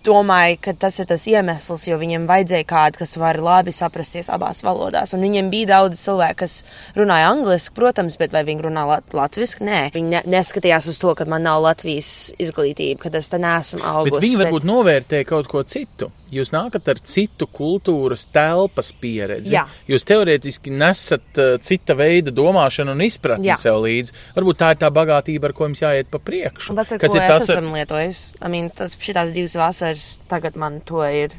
domāju, 0.06 0.58
ka 0.64 0.74
tas 0.86 1.00
ir 1.02 1.08
tas 1.10 1.26
iemesls, 1.30 1.88
jo 1.90 1.98
viņiem 2.02 2.28
vajadzēja 2.30 2.68
kādu, 2.70 3.02
kas 3.02 3.16
var 3.20 3.40
labi 3.44 3.74
saprasties 3.76 4.30
abās 4.34 4.64
valodās. 4.66 5.14
Un 5.18 5.24
viņiem 5.26 5.50
bija 5.54 5.72
daudz 5.76 6.00
cilvēku, 6.02 6.40
kas 6.44 6.60
runāja 6.98 7.32
angliski, 7.34 7.76
protams, 7.78 8.18
bet 8.22 8.36
vai 8.36 8.46
viņi 8.48 8.68
runā 8.70 8.86
lat 8.90 9.16
latviešu? 9.16 9.64
Nē, 9.68 9.82
viņi 9.96 10.14
ne 10.14 10.24
neskatījās 10.38 10.88
uz 10.92 11.02
to, 11.02 11.16
ka 11.20 11.28
man 11.30 11.44
nav 11.48 11.62
Latvijas 11.66 12.32
izglītība, 12.40 13.04
ka 13.06 13.14
es 13.20 13.30
te 13.32 13.42
neesmu 13.42 13.84
augusi. 13.84 14.16
Bet 14.16 14.28
viņi 14.28 14.42
varbūt 14.44 14.70
novērtē 14.70 15.24
kaut 15.28 15.50
ko 15.52 15.64
citu. 15.68 16.12
Jūs 16.30 16.52
nākat 16.54 16.86
ar 16.92 17.00
citu 17.02 17.48
kultūras 17.50 18.28
telpas 18.30 18.92
pieredzi. 19.02 19.56
Jā. 19.56 19.64
Jūs 19.90 20.04
teorētiski 20.06 20.70
nesat 20.78 21.40
uh, 21.42 21.56
cita 21.58 21.96
veida 21.98 22.30
domāšanu 22.30 22.94
un 22.94 23.02
izpratni 23.02 23.50
Jā. 23.50 23.56
sev 23.58 23.80
līdzi. 23.82 24.14
Varbūt 24.36 24.60
tā 24.62 24.70
ir 24.76 24.78
tā 24.84 24.92
bagātība, 24.94 25.50
ar 25.50 25.56
ko 25.58 25.66
jums 25.66 25.82
jāiet 25.82 26.12
pa 26.14 26.22
priekšu. 26.22 26.70
Un 26.70 26.78
tas 26.78 26.92
ir, 26.94 27.02
Kas 27.02 27.16
ir 27.18 27.26
tas, 27.26 27.50
ar- 27.50 27.64
esmu 27.64 27.74
lietojis. 27.80 28.22
I 28.46 28.52
mean, 28.54 28.70
tas 28.70 28.94
šitās 29.02 29.34
divas 29.34 29.58
vasaras 29.58 29.89
tagad 30.28 30.56
man 30.56 30.82
to 30.82 31.04
ir 31.06 31.34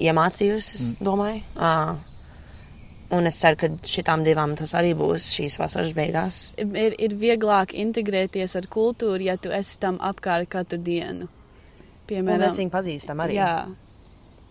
iemācījusi, 0.00 0.74
es 0.74 0.94
Mm. 0.94 1.04
domāju. 1.06 1.42
Uh, 1.56 1.96
un 3.10 3.26
es 3.26 3.36
ceru, 3.38 3.56
ka 3.56 3.68
šitām 3.82 4.24
divām 4.24 4.56
tas 4.56 4.72
arī 4.74 4.94
būs 4.96 5.28
šīs 5.36 5.58
vasaras 5.58 5.92
beigās. 5.92 6.52
Ir, 6.58 6.94
ir 6.98 7.10
vieglāk 7.14 7.74
integrēties 7.74 8.56
ar 8.56 8.62
kultūru, 8.66 9.22
ja 9.22 9.36
tu 9.36 9.50
esi 9.50 9.78
tam 9.78 9.98
apkārt 9.98 10.48
katru 10.48 10.78
dienu. 10.78 11.28
Un 11.28 12.06
Piemēram, 12.08 12.40
mēs 12.48 12.58
viņu 12.58 12.70
pazīstam 12.70 13.20
arī. 13.24 13.34
Jā. 13.34 13.66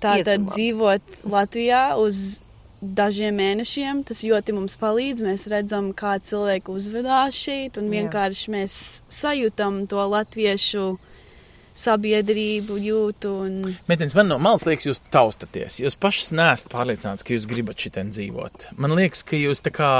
Tā 0.01 0.17
tad 0.23 0.25
Diezgan 0.25 0.41
labi. 0.45 0.51
dzīvot 0.55 1.01
Latvijā 1.31 1.97
uz 1.97 2.41
dažiem 2.81 3.35
mēnešiem, 3.39 4.03
tas 4.05 4.23
ļoti 4.23 4.53
mums 4.53 4.75
palīdz. 4.77 5.21
Mēs 5.23 5.47
redzam, 5.51 5.93
kā 5.93 6.17
cilvēki 6.19 6.67
uzvedās 6.73 7.33
šeit, 7.33 7.77
un 7.77 7.87
Jā. 7.91 8.01
vienkārši 8.01 8.49
mēs 8.51 9.01
sajūtam 9.07 9.87
to 9.87 9.95
latviešu 10.03 10.97
sabiedrību, 11.77 12.77
jūtu. 12.87 13.31
Un... 13.45 13.55
Mēģinājums 13.89 14.17
man 14.19 14.29
no 14.31 14.37
malas 14.41 14.67
liekas, 14.69 14.87
jūs 14.89 15.01
taustaties. 15.13 15.79
Jūs 15.83 15.97
pašs 15.99 16.31
neesat 16.37 16.69
pārliecināts, 16.73 17.25
ka 17.25 17.35
jūs 17.35 17.49
gribat 17.49 17.81
šitien 17.81 18.13
dzīvot. 18.13 18.69
Man 18.77 18.95
liekas, 18.97 19.25
ka 19.27 19.39
jūs 19.39 19.63
tā 19.65 19.73
kā 19.73 19.93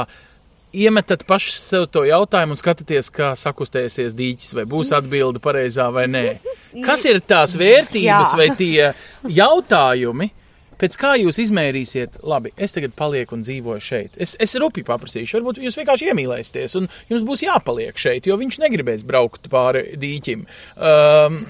iemetat 0.74 1.24
paši 1.28 1.54
sev 1.58 1.88
to 1.94 2.04
jautājumu 2.08 2.56
un 2.56 2.60
skatāties, 2.60 3.10
kā 3.14 3.32
sakustēsies 3.38 4.16
dīķis, 4.18 4.54
vai 4.58 4.66
būs 4.70 4.94
atbilde 4.96 5.42
pareizā 5.42 5.90
vai 5.94 6.06
nē. 6.10 6.24
Kas 6.86 7.04
ir 7.10 7.20
tās 7.22 7.58
vērtības 7.58 8.34
vai 8.38 8.48
tie 8.58 8.90
jautājumi? 9.30 10.32
Pēc 10.80 10.98
kā 11.00 11.14
jūs 11.20 11.38
izmērīsiet, 11.44 12.20
labi, 12.26 12.52
es 12.56 12.74
tagad 12.74 12.94
palieku 12.98 13.36
un 13.36 13.44
dzīvoju 13.46 13.84
šeit. 13.84 14.18
Es, 14.20 14.34
es 14.42 14.56
rupi 14.60 14.84
paprasīšu, 14.86 15.38
varbūt 15.38 15.62
jūs 15.62 15.78
vienkārši 15.78 16.10
iemīlēsieties, 16.12 16.76
un 16.80 16.88
jums 17.12 17.24
būs 17.26 17.44
jāpaliek 17.46 17.98
šeit, 18.00 18.28
jo 18.28 18.38
viņš 18.40 18.60
negribēs 18.64 19.06
braukt 19.08 19.50
pāri 19.52 19.86
dīķim. 20.00 20.46
Um, 20.76 21.42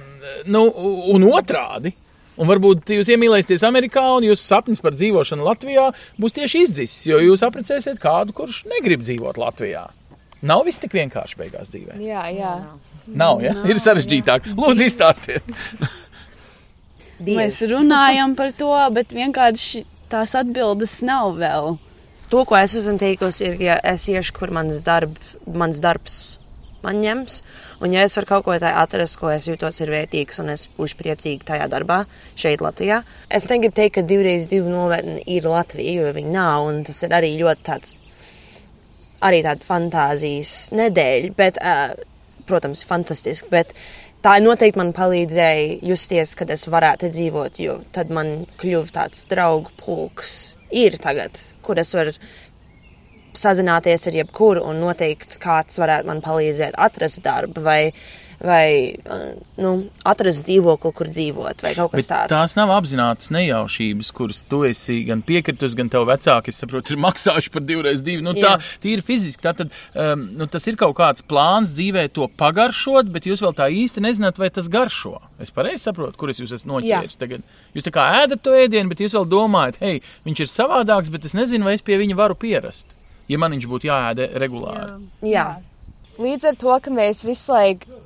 nu, 0.51 0.65
un 1.15 1.29
otrādi. 1.33 1.95
Un 2.35 2.49
varbūt 2.51 2.91
jūs 2.97 3.13
iemīlēsieties 3.15 3.63
Amerikā, 3.63 4.03
un 4.17 4.25
jūsu 4.27 4.43
sapnis 4.43 4.83
par 4.83 4.97
dzīvošanu 4.99 5.45
Latvijā 5.47 5.85
būs 6.19 6.35
tieši 6.35 6.65
izdzisis, 6.65 7.05
jo 7.07 7.21
jūs 7.23 7.45
apprecēsiet 7.47 8.01
kādu, 8.03 8.35
kurš 8.35 8.65
negrib 8.73 9.05
dzīvot 9.07 9.39
Latvijā. 9.39 9.85
Nav 10.45 10.65
viss 10.67 10.83
tik 10.83 10.97
vienkārši 10.99 11.39
beigās 11.39 11.71
dzīvē. 11.73 12.01
Jā, 12.03 12.25
jā. 12.35 12.57
Nav, 13.07 13.39
ja? 13.45 13.55
Ir 13.69 13.79
sarežģītāk. 13.81 14.51
Lūdzu, 14.59 14.89
izstāstiet. 14.89 15.55
Mēs 17.23 17.61
runājam 17.71 18.35
par 18.39 18.55
to, 18.59 18.73
bet 18.95 19.15
vienkārši 19.15 19.85
tās 20.11 20.35
atbildes 20.39 21.01
nav 21.07 21.37
vēl. 21.39 21.77
To, 22.33 22.45
ko 22.49 22.57
es 22.59 22.75
esmu 22.79 22.97
teikusi, 22.99 23.45
ir, 23.47 23.61
ja 23.63 23.77
es 23.87 24.09
iešu, 24.11 24.35
kur 24.35 24.51
mans, 24.55 24.81
darb, 24.87 25.15
mans 25.47 25.79
darbs 25.85 26.39
man 26.85 27.01
ņems, 27.01 27.41
un 27.85 27.95
ja 27.97 28.05
es 28.05 28.17
varu 28.19 28.29
kaut 28.29 28.47
ko 28.47 28.57
tādu 28.59 28.73
atrast, 28.83 29.19
ko 29.21 29.31
es 29.33 29.49
jūtos 29.49 29.81
ir 29.81 29.93
vērtīgs, 29.95 30.41
un 30.43 30.53
es 30.55 30.67
būšu 30.77 30.99
priecīga 31.01 31.49
tajā 31.53 31.69
darbā, 31.73 32.03
šeit 32.41 32.65
Latvijā. 32.65 33.03
Es 33.33 33.49
negribu 33.49 33.77
teikt, 33.79 33.97
ka 33.99 34.07
divreiz 34.09 34.49
divu 34.51 34.73
nometni 34.73 35.23
ir 35.37 35.49
Latvija, 35.49 36.03
jo 36.03 36.15
viņi 36.17 36.35
nav, 36.35 36.69
un 36.69 36.83
tas 36.87 37.01
ir 37.07 37.17
arī 37.17 37.35
ļoti 37.41 37.69
tāds, 37.71 37.95
arī 39.25 39.41
tāda 39.47 39.65
fantāzijas 39.65 40.55
nedēļa, 40.77 41.33
bet, 41.39 41.61
uh, 41.63 41.95
protams, 42.49 42.85
fantastiski, 42.89 43.49
bet 43.53 43.73
tā 44.25 44.39
noteikti 44.41 44.81
man 44.81 44.95
palīdzēja 44.97 45.81
justies, 45.85 46.33
kad 46.39 46.51
es 46.55 46.67
varētu 46.71 47.11
dzīvot, 47.13 47.61
jo 47.61 47.79
tad 47.95 48.13
man 48.15 48.47
kļuva 48.61 48.97
tāds 49.01 49.27
draugu 49.31 49.73
pulks. 49.83 50.55
Ir 50.75 50.97
tagad, 51.03 51.37
kur 51.63 51.79
es 51.79 51.93
varu 51.95 52.15
sazināties 53.35 54.09
ar 54.09 54.17
jebkuru 54.21 54.63
un 54.65 54.81
noteikti 54.83 55.41
kāds 55.43 55.79
varētu 55.83 56.09
man 56.11 56.23
palīdzēt 56.25 56.79
atrast 56.81 57.23
darbu 57.25 57.65
vai, 57.67 57.81
vai 58.43 58.95
uh, 58.95 59.35
nu, 59.61 59.73
atrast 60.09 60.45
dzīvokli, 60.49 60.93
kur 60.97 61.11
dzīvot 61.11 61.65
vai 61.65 61.73
kaut 61.77 61.93
kas 61.93 62.05
Bet 62.05 62.11
tāds. 62.11 62.33
tās 62.33 62.55
nav 62.59 62.73
apzinātas 62.75 63.31
nejaušības, 63.35 64.11
kuras 64.17 64.41
tu 64.51 64.63
esi 64.69 65.01
gan 65.09 65.23
piekritus, 65.27 65.77
gan 65.79 65.91
tev 65.93 66.07
vecāki, 66.11 66.53
es 66.55 66.61
saprotu, 66.63 66.95
ir 66.97 67.03
maksājuši 67.07 67.53
par 67.55 67.65
divreiz 67.67 68.03
divu. 68.05 68.25
Nu, 68.27 68.35
tā 68.39 68.55
Jā. 68.55 68.61
tīri 68.85 69.05
fiziski. 69.07 69.43
Tātad, 69.45 69.75
um, 69.95 70.25
nu, 70.41 70.49
tas 70.51 70.67
ir 70.71 70.79
kaut 70.81 70.97
kāds 70.99 71.25
plāns 71.29 71.75
dzīvē 71.77 72.07
to 72.17 72.29
pagaršot, 72.41 73.13
bet 73.15 73.29
jūs 73.29 73.43
vēl 73.45 73.55
tā 73.59 73.69
īsti 73.73 74.05
nezināt, 74.05 74.41
vai 74.41 74.51
tas 74.55 74.71
garšo. 74.73 75.19
Es 75.43 75.53
pareizi 75.55 75.85
saprotu, 75.89 76.19
kur 76.21 76.33
es 76.33 76.41
jūs 76.43 76.55
esmu 76.59 76.77
noķēris 76.79 77.21
tagad. 77.21 77.45
Jūs 77.77 77.87
tā 77.87 77.93
kā 77.95 78.09
ēdat 78.23 78.43
to 78.45 78.55
ēdienu, 78.57 78.89
bet 78.93 79.03
jūs 79.05 79.17
vēl 79.19 79.29
domājat, 79.29 79.81
hei, 79.85 80.01
viņš 80.27 80.45
ir 80.47 80.51
savādāks, 80.53 81.13
bet 81.13 81.27
es 81.29 81.37
nezinu, 81.37 81.67
vai 81.69 81.77
es 81.79 81.85
pie 81.85 81.99
viņa 82.01 82.17
varu 82.19 82.39
pierast. 82.39 82.95
Ja 83.29 83.39
man 83.41 83.55
viņš 83.57 83.69
būtu 83.71 83.89
jāēda 83.89 84.33
regulāri. 84.41 84.99
Jā, 85.25 85.47
Līdz 86.15 86.45
ar 86.47 86.57
to, 86.61 86.75
ka 86.79 86.93
mēs 86.95 87.25
visu 87.27 87.51
laiku, 87.51 87.97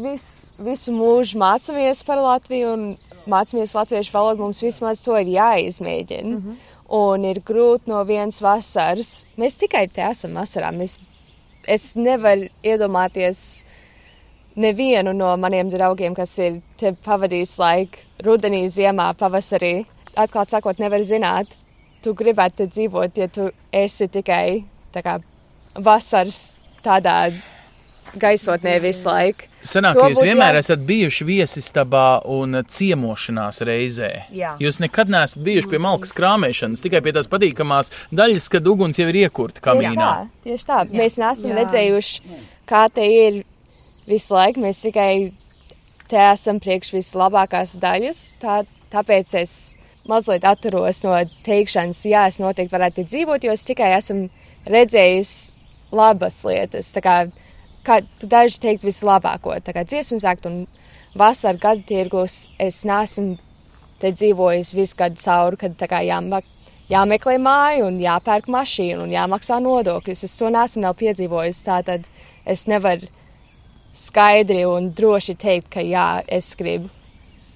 vis, 0.00 0.26
visu 0.58 0.92
mūžu 0.94 1.40
mācāmies 1.40 2.02
par 2.06 2.20
Latviju 2.22 2.72
un 2.72 2.84
mācāmies 3.28 3.74
latviešu 3.76 4.14
valodu, 4.14 4.42
mums 4.42 4.62
vismaz 4.64 5.02
to 5.04 5.16
ir 5.18 5.30
jāizmēģina. 5.36 6.28
Mm 6.28 6.38
-hmm. 6.42 6.56
Un 6.92 7.24
ir 7.24 7.40
grūti 7.40 7.88
no 7.88 8.04
vienas 8.04 8.42
vasaras. 8.42 9.26
Mēs 9.38 9.56
tikai 9.58 9.88
te 9.88 10.02
esam 10.02 10.34
vasarā. 10.34 10.72
Mēs, 10.72 10.98
es 11.66 11.94
nevaru 11.96 12.48
iedomāties 12.62 13.64
nevienu 14.56 15.12
no 15.12 15.36
maniem 15.36 15.70
draugiem, 15.70 16.14
kas 16.14 16.38
ir 16.38 16.60
te 16.76 16.92
pavadījis 16.92 17.58
laiku 17.58 17.98
rudenī, 18.24 18.66
ziemā, 18.68 19.14
pavasarī. 19.14 19.86
Atklāt 20.16 20.50
sakot, 20.50 20.78
nevar 20.78 21.00
zināt, 21.00 21.46
tu 22.02 22.14
gribētu 22.14 22.56
te 22.56 22.66
dzīvot, 22.66 23.16
ja 23.16 23.28
tu 23.28 23.50
esi 23.72 24.08
tikai 24.08 24.64
tā 24.92 25.02
kā 25.02 25.20
vasaras 25.74 26.54
tādā 26.84 27.32
gaisotnē 28.14 28.80
visu 28.80 29.08
laiku. 29.08 29.51
Sanāk, 29.62 29.94
ka 29.94 30.08
jūs 30.10 30.22
vienmēr 30.24 30.56
jā- 30.56 30.62
esat 30.64 30.80
bijuši 30.86 31.24
viesistabā 31.28 32.04
un 32.26 32.56
ciemošanās 32.66 33.60
reizē. 33.68 34.24
Jā. 34.34 34.56
Jūs 34.58 34.80
nekad 34.82 35.08
neesat 35.12 35.42
bijuši 35.46 35.70
pie 35.70 35.78
malkas 35.78 36.10
krāmēšanas, 36.16 36.82
tikai 36.82 37.00
pie 37.02 37.12
tās 37.12 37.28
patīkamās 37.30 37.92
daļas, 38.12 38.48
kad 38.50 38.66
uguns 38.66 38.98
jau 38.98 39.06
ir 39.08 39.20
iekurta 39.22 39.60
kamīnā. 39.62 39.94
tā, 39.94 40.28
tieši 40.44 40.64
tā. 40.66 40.80
Jā. 40.90 40.98
Mēs 40.98 41.18
neesam 41.22 41.50
Jā. 41.50 41.54
Jā. 41.54 41.60
redzējuši, 41.62 42.20
kā 42.66 42.82
te 42.92 43.06
ir 43.06 43.44
visu 44.08 44.34
laiku. 44.34 44.60
Mēs 44.60 44.82
tikai 44.82 45.32
te 46.08 46.16
esam 46.32 46.58
priekš 46.60 46.90
vislabākās 46.98 47.78
daļas. 47.78 48.34
Tā, 48.42 48.64
tāpēc 48.90 49.34
es 49.40 49.76
mazliet 50.08 50.42
atturos 50.42 51.04
no 51.04 51.14
teikšanas, 51.46 52.02
jā, 52.10 52.26
es 52.26 52.40
noteikti 52.42 52.74
varētu 52.74 53.04
dzīvot, 53.06 53.44
jo 53.46 53.52
es 53.54 53.64
tikai 53.64 53.92
esmu 53.96 54.26
redzējis 54.66 55.52
labas 55.92 56.42
lietas. 56.44 56.90
Tā 56.92 57.00
kā, 57.04 57.16
kā 57.86 58.00
daži 58.22 58.60
teikt 58.62 58.86
vislabāko, 58.86 59.54
tā 59.64 59.74
kā 59.74 59.84
dziesmas 59.86 60.26
akt 60.28 60.46
un 60.48 60.64
vasara 61.18 61.58
gada 61.60 61.82
tirgus, 61.86 62.46
es 62.58 62.82
neesmu 62.88 63.36
te 64.02 64.12
dzīvojis 64.14 64.72
visu 64.74 64.98
gadu 64.98 65.20
cauri, 65.22 65.60
kad 65.60 65.76
tā 65.78 65.88
kā 65.90 66.02
jāmak, 66.06 66.46
jāmeklē 66.90 67.36
māja 67.42 67.86
un 67.86 68.00
jāpērk 68.02 68.48
mašīna 68.50 69.04
un 69.04 69.12
jāmaksā 69.14 69.60
nodokļus. 69.62 70.24
Es 70.26 70.38
to 70.38 70.50
neesmu 70.52 70.94
piedzīvojis, 71.02 71.62
tātad 71.68 72.08
es 72.46 72.66
nevaru 72.70 73.10
skaidri 73.92 74.64
un 74.66 74.90
droši 74.96 75.36
teikt, 75.38 75.70
ka 75.76 75.84
jā, 75.84 76.08
es 76.26 76.54
gribu 76.58 76.90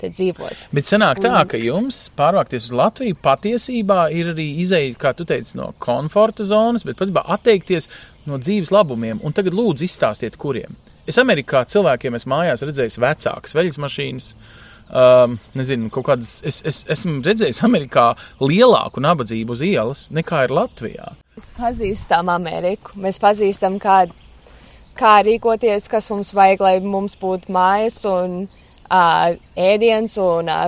te 0.07 0.14
dzīvot. 0.14 0.66
Bet 0.77 0.88
sanāk 0.88 1.21
tā, 1.25 1.35
ka 1.51 1.61
jums 1.61 2.07
pārvākties 2.16 2.71
uz 2.71 2.77
Latviju 2.81 3.19
patiesībā 3.23 4.07
ir 4.14 4.33
arī 4.33 4.49
izeja, 4.62 4.95
kā 5.01 5.12
tu 5.16 5.27
teici, 5.29 5.59
no 5.59 5.73
komforta 5.83 6.47
zonas, 6.47 6.87
bet 6.87 6.99
pats 7.01 7.14
atteikties 7.27 7.90
no 8.27 8.38
dzīves 8.42 8.73
labumiem. 8.75 9.21
Un 9.27 9.35
tagad 9.37 9.57
lūdzu 9.57 9.87
izstāstiet, 9.87 10.38
kuriem. 10.40 10.79
Es 11.07 11.21
Amerikā 11.23 11.62
cilvēkiem 11.71 12.16
esmu 12.19 12.33
mājās 12.35 12.64
redzējis 12.66 12.99
vecākas 13.03 13.55
veļas 13.55 13.83
mašīnas. 13.83 14.33
Um, 14.87 15.40
nezinu, 15.59 15.88
kaut 15.90 16.07
kādas. 16.07 16.37
Es, 16.47 16.61
es 16.66 16.85
esmu 16.95 17.19
redzējis 17.27 17.62
Amerikā 17.66 18.12
lielāku 18.38 19.03
nabadzību 19.03 19.57
uz 19.57 19.62
ielas 19.66 20.05
nekā 20.14 20.45
ir 20.47 20.55
Latvijā. 20.55 21.09
Mēs 21.37 21.49
pazīstam 21.57 22.31
Ameriku, 22.31 22.95
mēs 23.03 23.19
pazīstam, 23.23 23.81
kā, 23.83 24.05
kā 24.99 25.16
rīkoties, 25.27 25.90
kas 25.90 26.11
mums 26.14 26.31
vajag, 26.38 26.62
lai 26.62 26.77
mums 26.87 27.19
būtu 27.19 27.51
mājas 27.55 27.99
un 28.11 28.47
ēdiens 28.90 30.16
un 30.22 30.51
uh, 30.53 30.66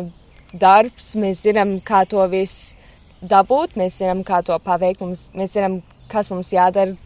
darbs. 0.53 1.15
Mēs 1.21 1.45
zinām, 1.47 1.79
kā 1.85 2.05
to 2.09 2.25
visu 2.33 2.77
dabūt, 3.23 3.77
mēs 3.79 4.01
zinām, 4.03 4.25
kā 4.27 4.43
to 4.47 4.59
paveikt, 4.63 5.03
mums, 5.05 5.29
mēs 5.39 5.57
zinām, 5.59 5.81
kas 6.11 6.31
mums 6.33 6.53
jādara 6.55 6.97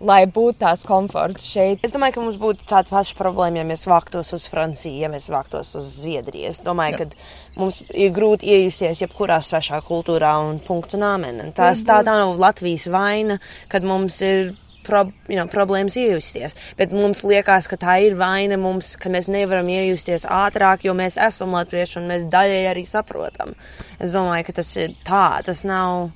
lai 0.00 0.24
būtu 0.26 0.60
tās 0.62 0.82
komforts 0.88 1.46
šeit. 1.52 1.82
Es 1.84 1.92
domāju, 1.94 2.16
ka 2.16 2.24
mums 2.24 2.38
būtu 2.40 2.64
tāda 2.68 2.88
paša 2.90 3.16
problēma, 3.18 3.60
ja 3.60 3.66
mēs 3.68 3.86
vāktos 3.88 4.32
uz 4.36 4.46
Franciju, 4.50 4.96
ja 5.02 5.10
mēs 5.12 5.28
vāktos 5.32 5.74
uz 5.78 5.90
Zviedriju. 6.00 6.48
Es 6.50 6.62
domāju, 6.64 7.02
ka 7.02 7.60
mums 7.60 7.82
ir 7.90 8.14
grūti 8.16 8.48
iejusties 8.54 9.04
jebkurā 9.04 9.40
svešā 9.44 9.82
kultūrā 9.86 10.32
un 10.46 10.60
punkts 10.64 10.96
un 10.98 11.06
āmen. 11.10 11.42
Un 11.44 11.54
Tas 11.56 11.84
tā, 11.84 12.00
tā 12.00 12.08
nav 12.08 12.40
Latvijas 12.40 12.88
vaina, 12.92 13.38
kad 13.72 13.86
mums 13.86 14.20
ir 14.24 14.54
pro, 14.86 15.04
you 15.28 15.36
know, 15.38 15.46
problēmas 15.50 15.96
iejusties. 16.00 16.56
Bet 16.78 16.94
mums 16.94 17.22
liekas, 17.26 17.68
ka 17.70 17.78
tā 17.80 17.98
ir 18.06 18.16
vaina 18.20 18.58
mums, 18.60 18.94
ka 19.00 19.12
mēs 19.12 19.30
nevaram 19.32 19.68
iejusties 19.70 20.26
ātrāk, 20.30 20.84
jo 20.86 20.94
mēs 20.96 21.18
esam 21.20 21.54
latvieši 21.56 22.00
un 22.00 22.08
mēs 22.10 22.26
daļai 22.32 22.64
arī 22.70 22.86
saprotam. 22.88 23.54
Es 23.98 24.14
domāju, 24.16 24.48
ka 24.48 24.58
tas 24.60 24.72
ir 24.80 24.96
tā, 25.06 25.26
tas 25.46 25.64
nav. 25.68 26.10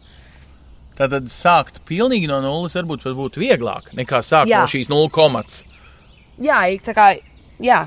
Tātad 0.98 1.27
sākt 1.33 1.83
pilnīgi 1.88 2.29
no 2.31 2.38
nulles 2.44 2.77
varbūt 2.79 3.09
būtu 3.18 3.42
vieglāk 3.42 3.90
nekā 3.98 4.22
sākt 4.22 4.53
Jā. 4.53 4.62
no 4.62 4.70
šīs 4.70 4.90
nulles 4.92 5.14
komats. 5.14 5.64
Jā, 6.38 6.62
tā 6.83 6.94
kā, 6.94 7.09
jā. 7.62 7.85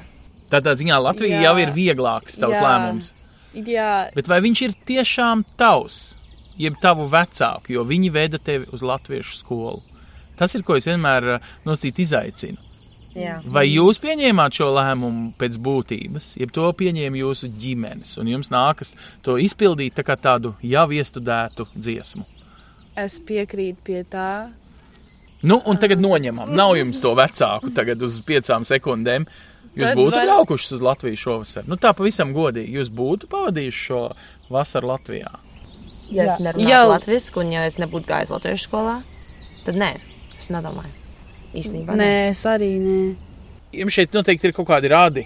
Tādā 0.51 0.73
ziņā 0.79 0.99
Latvija 1.03 1.39
Jā. 1.39 1.49
jau 1.49 1.55
ir 1.63 1.71
vieglāks 1.75 2.39
tavs 2.39 2.59
Jā. 2.59 2.63
lēmums. 2.63 3.13
Jā, 3.57 4.11
Bet 4.13 4.27
vai 4.29 4.37
viņš 4.43 4.61
ir 4.67 4.73
tiešām 4.85 5.41
tavs, 5.57 6.17
jeb 6.59 6.75
tavu 6.83 7.07
vecāku, 7.09 7.73
jo 7.73 7.85
viņi 7.87 8.11
veda 8.13 8.37
tevi 8.37 8.67
uz 8.75 8.83
latviešu 8.85 9.39
skolu? 9.39 9.81
Tas 10.37 10.53
ir, 10.55 10.63
ko 10.63 10.75
es 10.77 10.85
vienmēr 10.87 11.27
eh, 11.35 11.51
nosacītu 11.65 12.03
izaicinu. 12.05 12.57
jā. 13.17 13.39
Vai 13.45 13.65
jūs 13.71 13.97
pieņēmāt 14.03 14.53
šo 14.59 14.69
lēmumu 14.75 15.31
pēc 15.41 15.57
būtības, 15.65 16.35
jeb 16.37 16.51
to 16.53 16.67
pieņēma 16.77 17.17
jūsu 17.23 17.49
ģimenes, 17.57 18.17
un 18.21 18.27
jums 18.35 18.51
nākas 18.53 18.93
to 19.25 19.37
izpildīt 19.41 19.97
tā 19.97 20.03
kā 20.05 20.15
tādu 20.17 20.53
jau 20.61 20.87
iestudētu 20.93 21.67
dziesmu? 21.75 22.25
es 22.97 23.19
piekrītu 23.21 23.77
pie 23.85 23.99
tā. 24.09 24.49
Nu, 25.45 25.59
un 25.69 25.77
tagad 25.77 25.99
noņemam. 26.01 26.49
Nav 26.57 26.71
jums 26.79 26.97
to 27.01 27.11
vecāku 27.13 27.69
tagad 27.77 28.01
uz 28.01 28.15
piecām 28.25 28.63
sekundēm. 28.65 29.27
Jūs 29.77 29.91
Tad 29.91 29.97
būtu 29.99 30.15
var- 30.15 30.25
braukuši 30.25 30.71
uz 30.73 30.81
Latviju 30.81 31.17
šovasar. 31.21 31.67
Nu, 31.69 31.75
tā 31.77 31.91
pavisam 31.93 32.31
godīgi. 32.33 32.73
Jūs 32.73 32.89
būtu 32.89 33.27
pavadījuši 33.29 33.83
šo 33.85 33.99
vasaru 34.49 34.87
Latvijā. 34.89 35.29
Ja 36.09 36.23
es 36.25 36.39
nerunātu 36.41 36.89
latviešu, 36.89 37.37
un 37.43 37.51
ja 37.51 37.65
es 37.69 37.77
nebūtu 37.77 38.07
gājis 38.09 38.31
latviešu 38.33 38.65
skolā, 38.65 39.03
tad 39.67 39.75
nē, 39.75 39.91
es 40.39 40.51
nedomāju. 40.53 40.93
Īstenībā 41.57 41.95
Nē, 41.97 42.11
es 42.33 42.43
arī 42.49 42.75
nē. 42.81 42.99
Jums 43.77 43.95
šeit 43.97 44.15
noteikti 44.15 44.49
ir 44.49 44.55
kaut 44.55 44.67
kādi 44.69 44.91
rādi, 44.91 45.25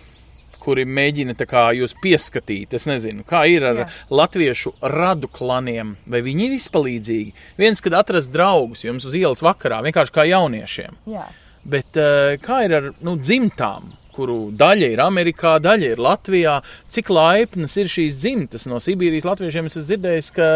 kuri 0.61 0.85
mēģina 0.85 1.35
kā 1.49 1.69
jūs 1.77 1.95
pieskatīt. 2.01 2.75
Es 2.77 2.85
nezinu, 2.89 3.25
kā 3.27 3.43
ir 3.49 3.65
ar 3.65 3.83
Jā. 3.83 3.87
latviešu 4.13 4.75
radu 4.93 5.29
klaniem. 5.31 5.95
Vai 6.05 6.21
viņi 6.25 6.47
ir 6.47 6.57
izpalīdzīgi? 6.57 7.33
Viens, 7.61 7.81
kad 7.81 7.97
atrast 7.97 8.31
draugus 8.33 8.85
jums 8.85 9.07
uz 9.09 9.17
ielas 9.17 9.41
vakarā, 9.45 9.81
vienkārši 9.87 10.15
kā 10.15 10.27
jauniešiem. 10.29 10.99
Jā. 11.09 11.25
Bet 11.63 11.97
eh, 11.97 12.37
kā 12.41 12.63
ir 12.67 12.77
ar 12.77 12.93
nu, 13.05 13.17
dzimtām? 13.21 13.97
Kuru 14.11 14.49
daļa 14.59 14.89
ir 14.91 14.99
Amerikā, 14.99 15.53
daļa 15.63 15.93
ir 15.93 16.01
Latvijā. 16.03 16.57
Cik 16.91 17.13
laipnas 17.15 17.77
ir 17.79 17.87
šīs 17.87 18.17
dzimtas? 18.19 18.65
No 18.67 18.81
Sibīrijas 18.83 19.23
latviešiem 19.29 19.69
es 19.69 19.77
esmu 19.79 19.87
dzirdējis, 19.87 20.31
ka 20.35 20.47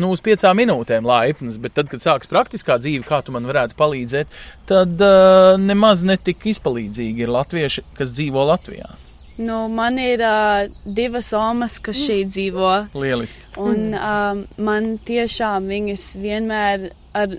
nu, 0.00 0.12
uz 0.14 0.22
piecām 0.24 0.58
minūtēm 0.60 1.06
laipnas, 1.08 1.58
bet 1.62 1.76
tad, 1.78 1.90
kad 1.92 2.04
sāks 2.04 2.30
praktiskā 2.30 2.78
dzīve, 2.82 3.04
kā 3.08 3.20
tu 3.24 3.34
man 3.34 3.48
varētu 3.48 3.76
palīdzēt, 3.78 4.38
tad 4.70 5.04
uh, 5.04 5.56
nemaz 5.60 6.04
netik 6.06 6.46
izpalīdzīgi 6.52 7.26
ir 7.26 7.34
latvieši, 7.34 7.84
kas 7.98 8.14
dzīvo 8.14 8.46
Latvijā. 8.48 8.88
Nu, 9.38 9.68
man 9.70 10.00
ir 10.02 10.22
uh, 10.26 10.64
divas 10.82 11.30
omas, 11.38 11.76
kas 11.78 12.00
šeit 12.08 12.32
dzīvo. 12.32 12.70
Lieliski. 12.98 13.44
Un 13.62 13.92
um, 13.94 14.40
man 14.66 14.96
tiešām 15.06 15.68
viņas 15.70 16.08
vienmēr 16.18 16.88
ar 17.14 17.36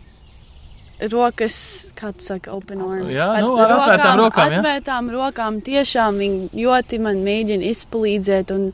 rokas, 1.12 1.58
kā 2.00 2.14
tu 2.16 2.24
saki, 2.24 2.52
open 2.56 2.84
arms. 2.84 3.12
Jā, 3.14 3.28
nu, 3.44 3.52
ar 3.60 3.76
atvērtām 3.76 4.24
rokām, 4.24 4.54
jā. 4.54 4.62
Atvērtām 4.62 5.12
rokām 5.14 5.60
tiešām 5.64 6.24
viņi 6.24 6.64
ļoti 6.64 7.00
man 7.04 7.22
mēģina 7.28 7.70
izpalīdzēt 7.74 8.56
un 8.56 8.66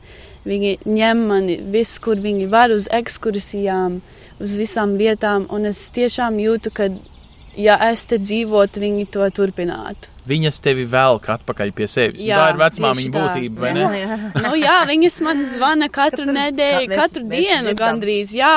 viņi 0.46 0.76
ņem 0.86 1.26
mani 1.28 1.58
viss, 1.74 1.98
kur 2.02 2.16
viņi 2.22 2.48
var 2.52 2.70
uz 2.74 2.88
ekskursijām, 2.94 4.00
uz 4.40 4.56
visām 4.60 4.96
vietām. 5.00 5.46
Un 5.50 5.66
es 5.66 5.84
tiešām 5.90 6.38
jūtu, 6.42 6.72
ka, 6.76 6.90
ja 7.56 7.78
es 7.90 8.04
te 8.06 8.18
dzīvotu, 8.20 8.80
viņi 8.82 9.06
to 9.10 9.26
turpinātu. 9.34 10.12
Viņas 10.26 10.56
tevi 10.58 10.82
velk 10.90 11.28
atpakaļ 11.30 11.68
pie 11.70 11.86
sevis. 11.86 12.22
Jā, 12.26 12.34
Jā, 12.34 12.38
tā 12.40 12.46
ir 12.50 12.56
vecmāmiņa 12.58 13.10
būtība, 13.14 13.60
vai 13.62 13.68
ne? 13.76 14.16
Nu, 14.42 14.54
jā, 14.58 14.80
viņas 14.88 15.20
man 15.22 15.44
zvana 15.46 15.86
katru 15.86 16.24
Katru- 16.24 16.34
nedēļu, 16.34 16.88
kā 16.88 16.90
mēs- 16.96 17.02
katru 17.04 17.22
mēs 17.28 17.36
dienu 17.44 17.68
dzirdam. 17.68 17.78
gandrīz. 17.82 18.32
Jā, 18.34 18.54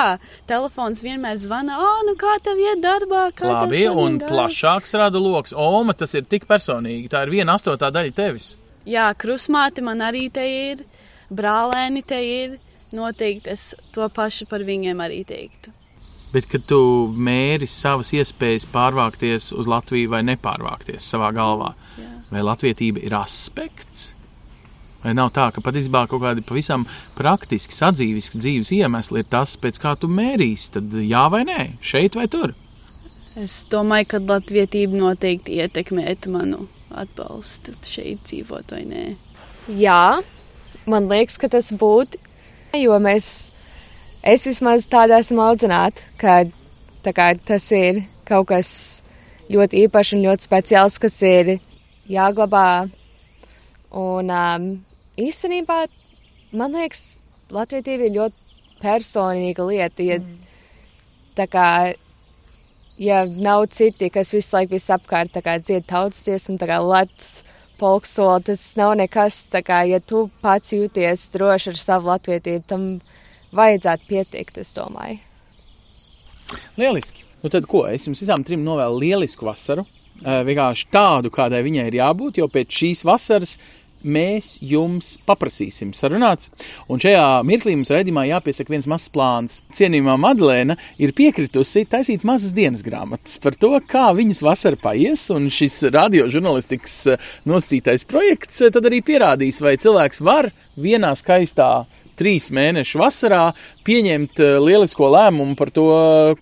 telefons 0.50 1.04
vienmēr 1.06 1.38
zvana, 1.38 1.78
oh, 1.78 2.00
nu 2.08 2.16
kā 2.18 2.34
tev 2.42 2.58
iet 2.58 2.82
darbā? 2.82 3.28
Kā 3.38 3.52
Labi, 3.54 3.84
un 3.88 4.18
gāja?" 4.18 4.32
plašāks 4.34 4.98
rada 4.98 5.22
lokus. 5.22 5.54
Oma, 5.54 5.94
tas 5.94 6.16
ir 6.18 6.26
tik 6.26 6.48
personīgi. 6.50 7.06
Tā 7.14 7.22
ir 7.28 7.30
viena 7.38 7.54
astotā 7.54 7.92
daļa 7.94 8.16
tevis. 8.18 8.50
Jā, 8.90 9.12
krusmāte 9.14 9.84
man 9.86 10.00
arī 10.02 10.26
te 10.34 10.42
ir, 10.50 10.82
brālēni 11.30 12.04
te 12.06 12.20
ir. 12.26 12.58
Noteikti 12.96 13.52
es 13.54 13.76
to 13.94 14.08
pašu 14.10 14.48
par 14.50 14.64
viņiem 14.66 15.02
arī 15.06 15.22
teiktu. 15.28 15.74
Bet, 16.34 16.46
kad 16.50 16.66
tu 16.70 16.80
mēri 17.10 17.66
savas 17.70 18.12
iespējas 18.14 18.68
pārvākties 18.70 19.50
uz 19.58 19.70
Latviju 19.70 20.12
vai 20.14 20.22
nepārvākties 20.26 21.06
savā 21.14 21.32
galvā, 21.34 21.72
Jā. 21.98 22.10
vai 22.30 22.44
latvietība 22.46 23.02
ir 23.02 23.16
aspekts? 23.18 24.12
Vai 25.02 25.14
nav 25.16 25.32
tā, 25.34 25.48
ka 25.56 25.64
patiesībā 25.64 26.04
kaut 26.12 26.22
kādi 26.26 26.44
pavisam 26.46 26.84
praktiski, 27.18 27.74
sadzīviski 27.74 28.42
dzīves 28.42 28.74
iemesli 28.76 29.24
ir 29.24 29.30
tas, 29.32 29.56
pēc 29.58 29.80
kā 29.82 29.96
tu 29.98 30.10
mērīsi, 30.12 30.74
tad 30.76 30.98
jā 31.02 31.24
vai 31.32 31.46
nē, 31.48 31.62
šeit 31.82 32.18
vai 32.20 32.28
tur? 32.30 32.54
Es 33.40 33.62
domāju, 33.72 34.10
ka 34.12 34.20
latvietība 34.20 35.00
noteikti 35.00 35.62
ietekmētu 35.64 36.34
manu 36.34 36.66
atbalstu 36.90 37.78
šeit 37.86 38.26
dzīvot 38.28 38.76
vai 38.76 38.84
nē. 38.90 39.06
Jā, 39.80 40.20
man 40.90 41.10
liekas, 41.12 41.38
ka 41.42 41.50
tas 41.52 41.72
būtu, 41.72 42.20
jo 42.78 42.98
mēs, 43.04 43.50
es 44.24 44.48
vismaz 44.48 44.88
tādā 44.90 45.22
esmu 45.24 45.44
audzināta, 45.46 46.08
ka 46.22 46.42
kā, 47.14 47.32
tas 47.46 47.72
ir 47.72 48.04
kaut 48.28 48.50
kas 48.52 48.70
ļoti 49.50 49.86
īpašs 49.86 50.16
un 50.18 50.26
ļoti 50.28 50.46
speciāls, 50.46 51.00
kas 51.02 51.22
ir 51.26 51.56
jāglabā. 52.10 52.90
Un 53.90 54.30
um, 54.30 54.68
īstenībā, 55.18 55.86
man 56.54 56.78
liekas, 56.78 57.20
latvietība 57.50 58.06
ir 58.06 58.16
ļoti 58.20 58.80
personīga 58.84 59.66
lieta. 59.66 60.06
Ja, 60.06 60.20
tā 61.38 61.48
kā, 61.50 61.70
ja 63.02 63.24
nav 63.26 63.66
citi, 63.74 64.12
kas 64.14 64.34
visu 64.36 64.58
laiku 64.58 64.78
visapkārt 64.78 65.40
dzied 65.64 65.88
tautas 65.90 66.26
dziesmu, 66.28 66.60
tā 66.62 66.70
kā 66.70 66.80
lats, 66.84 67.42
polksoli, 67.80 68.44
tas 68.52 68.64
nav 68.80 68.96
nekas, 69.00 69.46
tā 69.54 69.64
kā, 69.66 69.82
ja 69.90 70.00
tu 70.00 70.28
pats 70.44 70.76
jūties 70.76 71.30
droši 71.36 71.74
ar 71.74 71.80
savu 71.80 72.12
latvietību, 72.12 72.66
tam 72.68 72.86
vajadzētu 73.56 74.10
pietikt, 74.10 74.60
es 74.62 74.76
domāju. 74.78 75.20
Lieliski. 76.80 77.26
Nu 77.44 77.52
tad 77.52 77.68
ko? 77.72 77.86
Es 77.88 78.08
jums 78.08 78.20
visām 78.20 78.44
trim 78.44 78.66
novēlu 78.66 79.00
lielisku 79.00 79.48
vasaru. 79.48 79.86
Eh, 80.20 80.42
Vienkārši 80.44 80.90
tādu, 80.92 81.32
kādai 81.32 81.62
viņai 81.64 81.86
ir 81.88 82.00
jābūt, 82.02 82.42
jo 82.42 82.50
pēc 82.52 82.82
šīs 82.82 83.06
vasaras 83.08 83.56
mēs 84.04 84.58
jums 84.64 85.16
paprasīsim 85.28 85.92
sarunāts. 85.98 86.50
Un 86.92 87.02
šajā 87.02 87.42
mirklī 87.48 87.76
mums 87.78 87.92
redzamā 87.94 88.26
jāpiesaka 88.30 88.74
viens 88.74 88.88
mazs 88.90 89.12
plāns. 89.14 89.60
Cienījumā 89.78 90.16
Madlēna 90.22 90.78
ir 91.02 91.14
piekritusi 91.18 91.86
taisīt 91.90 92.26
mazas 92.28 92.56
dienas 92.58 92.84
grāmatas 92.86 93.40
par 93.44 93.58
to, 93.60 93.74
kā 93.90 94.10
viņas 94.18 94.44
vasara 94.46 94.80
paies, 94.80 95.28
un 95.34 95.50
šis 95.54 95.82
radiožurnālistikas 95.96 96.98
eh, 97.14 97.30
nosacītais 97.50 98.08
projekts 98.10 98.64
eh, 98.66 98.74
tad 98.74 98.90
arī 98.90 99.02
pierādīs, 99.06 99.62
vai 99.64 99.78
cilvēks 99.82 100.24
var 100.26 100.52
vienā 100.80 101.14
skaistā 101.20 101.70
trīs 102.20 102.50
mēnešu 102.56 103.00
vasarā 103.00 103.44
pieņemt 103.88 104.42
eh, 104.44 104.58
lielisko 104.62 105.10
lēmumu 105.14 105.56
par 105.60 105.72
to, 105.76 105.86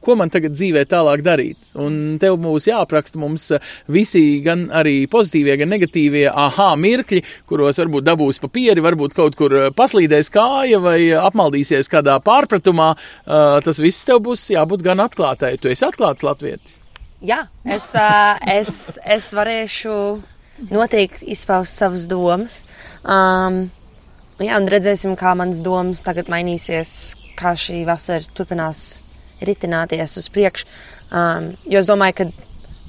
ko 0.03 0.15
man 0.19 0.31
tagad 0.33 0.55
dzīvē 0.57 0.85
tālāk 0.89 1.23
darīt. 1.25 1.71
Un 1.79 2.17
tev 2.21 2.39
būs 2.43 2.69
jāapraksta 2.69 3.21
mums 3.21 3.49
eh, 3.55 3.73
visi, 3.91 4.23
gan 4.45 4.67
arī 4.73 4.99
pozitīvie, 5.11 5.57
gan 5.61 5.71
negatīvie 5.73 6.25
aha 6.31 6.71
mirkļi, 6.79 7.23
kuros 7.49 7.79
varbūt 7.83 8.07
dabūs 8.07 8.41
papīri, 8.43 8.83
varbūt 8.83 9.15
kaut 9.17 9.37
kur 9.39 9.55
eh, 9.57 9.69
paslīdēs 9.75 10.31
kāja 10.33 10.81
vai 10.83 10.99
apmaldīsies 11.17 11.91
kādā 11.91 12.19
pārpratumā. 12.23 12.93
Eh, 12.97 13.45
Tas 13.67 13.81
viss 13.83 14.05
tev 14.07 14.21
būs 14.23 14.45
jābūt 14.53 14.83
gan 14.85 15.01
atklātai. 15.03 15.57
Tu 15.59 15.71
esi 15.73 15.83
atklāts 15.83 16.23
latvietis. 16.23 16.79
Jā, 17.25 17.47
es, 17.65 17.89
es, 18.47 18.73
es 19.01 19.31
varēšu 19.35 19.93
noteikti 20.69 21.31
izpaust 21.33 21.79
savas 21.79 22.05
domas. 22.09 22.61
Um, 23.03 23.67
jā, 24.45 24.57
un 24.57 24.67
redzēsim, 24.69 25.15
kā 25.17 25.33
manas 25.37 25.63
domas 25.65 26.03
tagad 26.05 26.29
mainīsies, 26.29 26.91
kā 27.39 27.55
šī 27.57 27.83
vasara 27.87 28.25
turpinās 28.37 28.99
ritināties 29.41 30.17
uz 30.21 30.29
priekšu. 30.33 30.67
Um, 31.07 31.53
jo 31.69 31.79
es 31.79 31.89
domāju, 31.89 32.17
ka 32.19 32.27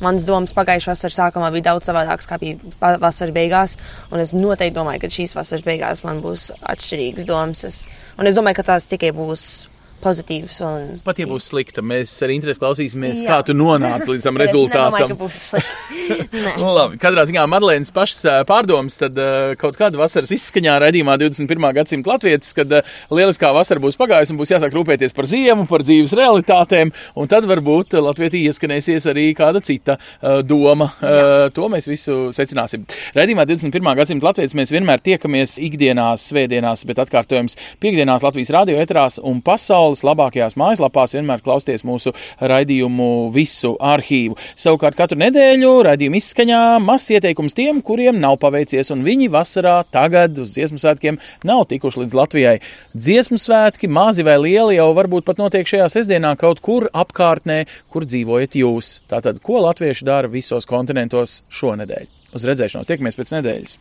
manas 0.04 0.26
domas 0.28 0.54
pagājušā 0.56 0.92
vasaras 0.92 1.18
sākumā 1.18 1.50
bija 1.54 1.70
daudz 1.70 1.88
savādākas, 1.88 2.28
kā 2.28 2.38
bija 2.40 2.94
vasaras 3.00 3.34
beigās. 3.34 3.76
Un 4.12 4.22
es 4.22 4.34
noteikti 4.36 4.76
domāju, 4.76 5.04
ka 5.04 5.12
šīs 5.18 5.36
vasaras 5.38 5.66
beigās 5.66 6.04
man 6.06 6.22
būs 6.24 6.50
atšķirīgas 6.60 7.28
domas. 7.28 7.64
Es, 7.68 7.82
un 8.18 8.30
es 8.30 8.38
domāju, 8.38 8.60
ka 8.60 8.68
tās 8.72 8.88
tikai 8.90 9.12
būs 9.16 9.68
pozitīvs. 10.02 10.58
Un... 10.66 10.88
Pat 11.06 11.18
ja 11.20 11.26
būs 11.30 11.50
slikta, 11.52 11.82
mēs 11.84 12.12
ar 12.24 12.32
interesi 12.34 12.62
klausīsimies, 12.62 13.22
Jā. 13.24 13.28
kā 13.28 13.38
tu 13.48 13.56
nonāci 13.56 14.08
līdz 14.12 14.24
tam 14.28 14.38
Es 14.38 14.52
nedomāju, 14.52 14.68
rezultātam. 14.70 15.12
ka 15.12 15.18
būs 15.18 15.40
slikti. 15.52 15.96
Nē. 16.44 16.54
Nu, 16.60 16.70
labi, 16.76 16.98
katrā 17.02 17.24
ziņā 17.28 17.44
Marlēnas 17.50 17.92
pašas 17.94 18.22
ā, 18.28 18.36
pārdomas, 18.48 18.96
tad 19.00 19.18
uh, 19.20 19.52
kaut 19.60 19.76
kāda 19.78 20.00
vasaras 20.00 20.32
izskaņā 20.34 20.78
raidījumā 20.84 21.18
21. 21.20 21.68
gadsimta 21.76 22.12
latvietis, 22.14 22.54
kad 22.56 22.72
uh, 22.78 22.96
lieliskā 23.12 23.50
vasara 23.56 23.82
būs 23.82 23.98
pagājusi 24.00 24.34
un 24.34 24.40
būs 24.40 24.54
jāsāk 24.54 24.76
rūpēties 24.76 25.16
par 25.16 25.28
ziemu, 25.30 25.66
par 25.70 25.84
dzīves 25.86 26.14
realitātēm, 26.18 26.92
un 27.18 27.30
tad 27.30 27.48
varbūt 27.48 27.98
Latvijā 27.98 28.48
ieskanēsies 28.48 29.08
arī 29.10 29.28
kāda 29.36 29.62
cita 29.64 29.98
uh, 29.98 30.40
doma. 30.46 30.90
Uh, 31.00 31.48
to 31.54 31.68
mēs 31.72 31.88
visu 31.88 32.28
secināsim. 32.34 32.84
Raidījumā 33.16 33.46
21. 33.48 33.92
gadsimta 33.98 34.28
latvietis 34.28 34.56
mēs 34.58 34.72
vienmēr 34.74 35.02
tiekamies 35.04 35.56
ikdienās, 35.64 36.28
svētdienās, 36.30 36.84
bet 36.88 37.00
atkārtojums 37.04 37.56
piekdienās 37.82 38.24
Latvijas 38.26 38.52
radio 38.54 38.78
etrās 38.82 39.18
un 39.22 39.40
pasaules 39.88 40.04
labākajās 40.04 40.56
mājaslapās 40.58 41.14
vienmēr 41.16 41.42
klausties 41.42 41.84
mūsu 41.86 42.12
raidījumu 42.40 43.30
visu 43.32 43.76
arhīvu. 43.80 44.36
Savukārt 44.58 44.96
katru 44.98 45.18
nedēļu 45.22 45.70
raidījumu 45.86 46.18
izskaņā 46.18 46.60
mazs 46.82 47.10
ieteikums 47.16 47.56
tiem, 47.56 47.80
kuriem 47.82 48.20
nav 48.20 48.38
paveicies, 48.42 48.90
un 48.92 49.04
viņi 49.06 49.30
vasarā 49.32 49.80
tagad 49.90 50.38
uz 50.38 50.52
dziesmu 50.52 50.78
svētkiem 50.78 51.18
nav 51.44 51.66
tikuši 51.70 52.04
līdz 52.04 52.18
Latvijai. 52.18 52.56
Dziesmu 52.94 53.40
svētki, 53.40 53.88
mazi 53.88 54.26
vai 54.26 54.38
lieli, 54.42 54.76
jau 54.78 54.90
varbūt 54.96 55.24
pat 55.24 55.40
notiek 55.40 55.68
šajā 55.68 55.88
sestdienā 55.96 56.34
kaut 56.38 56.60
kur 56.60 56.90
apkārtnē, 56.92 57.64
kur 57.88 58.04
dzīvojat 58.08 58.58
jūs. 58.60 58.98
Tātad, 59.08 59.40
ko 59.44 59.62
latvieši 59.64 60.08
dara 60.08 60.30
visos 60.32 60.68
kontinentos 60.68 61.42
šonedēļ? 61.48 62.08
Uz 62.36 62.44
redzēšanos, 62.44 62.88
tiekamies 62.90 63.16
pēc 63.16 63.38
nedēļas! 63.38 63.78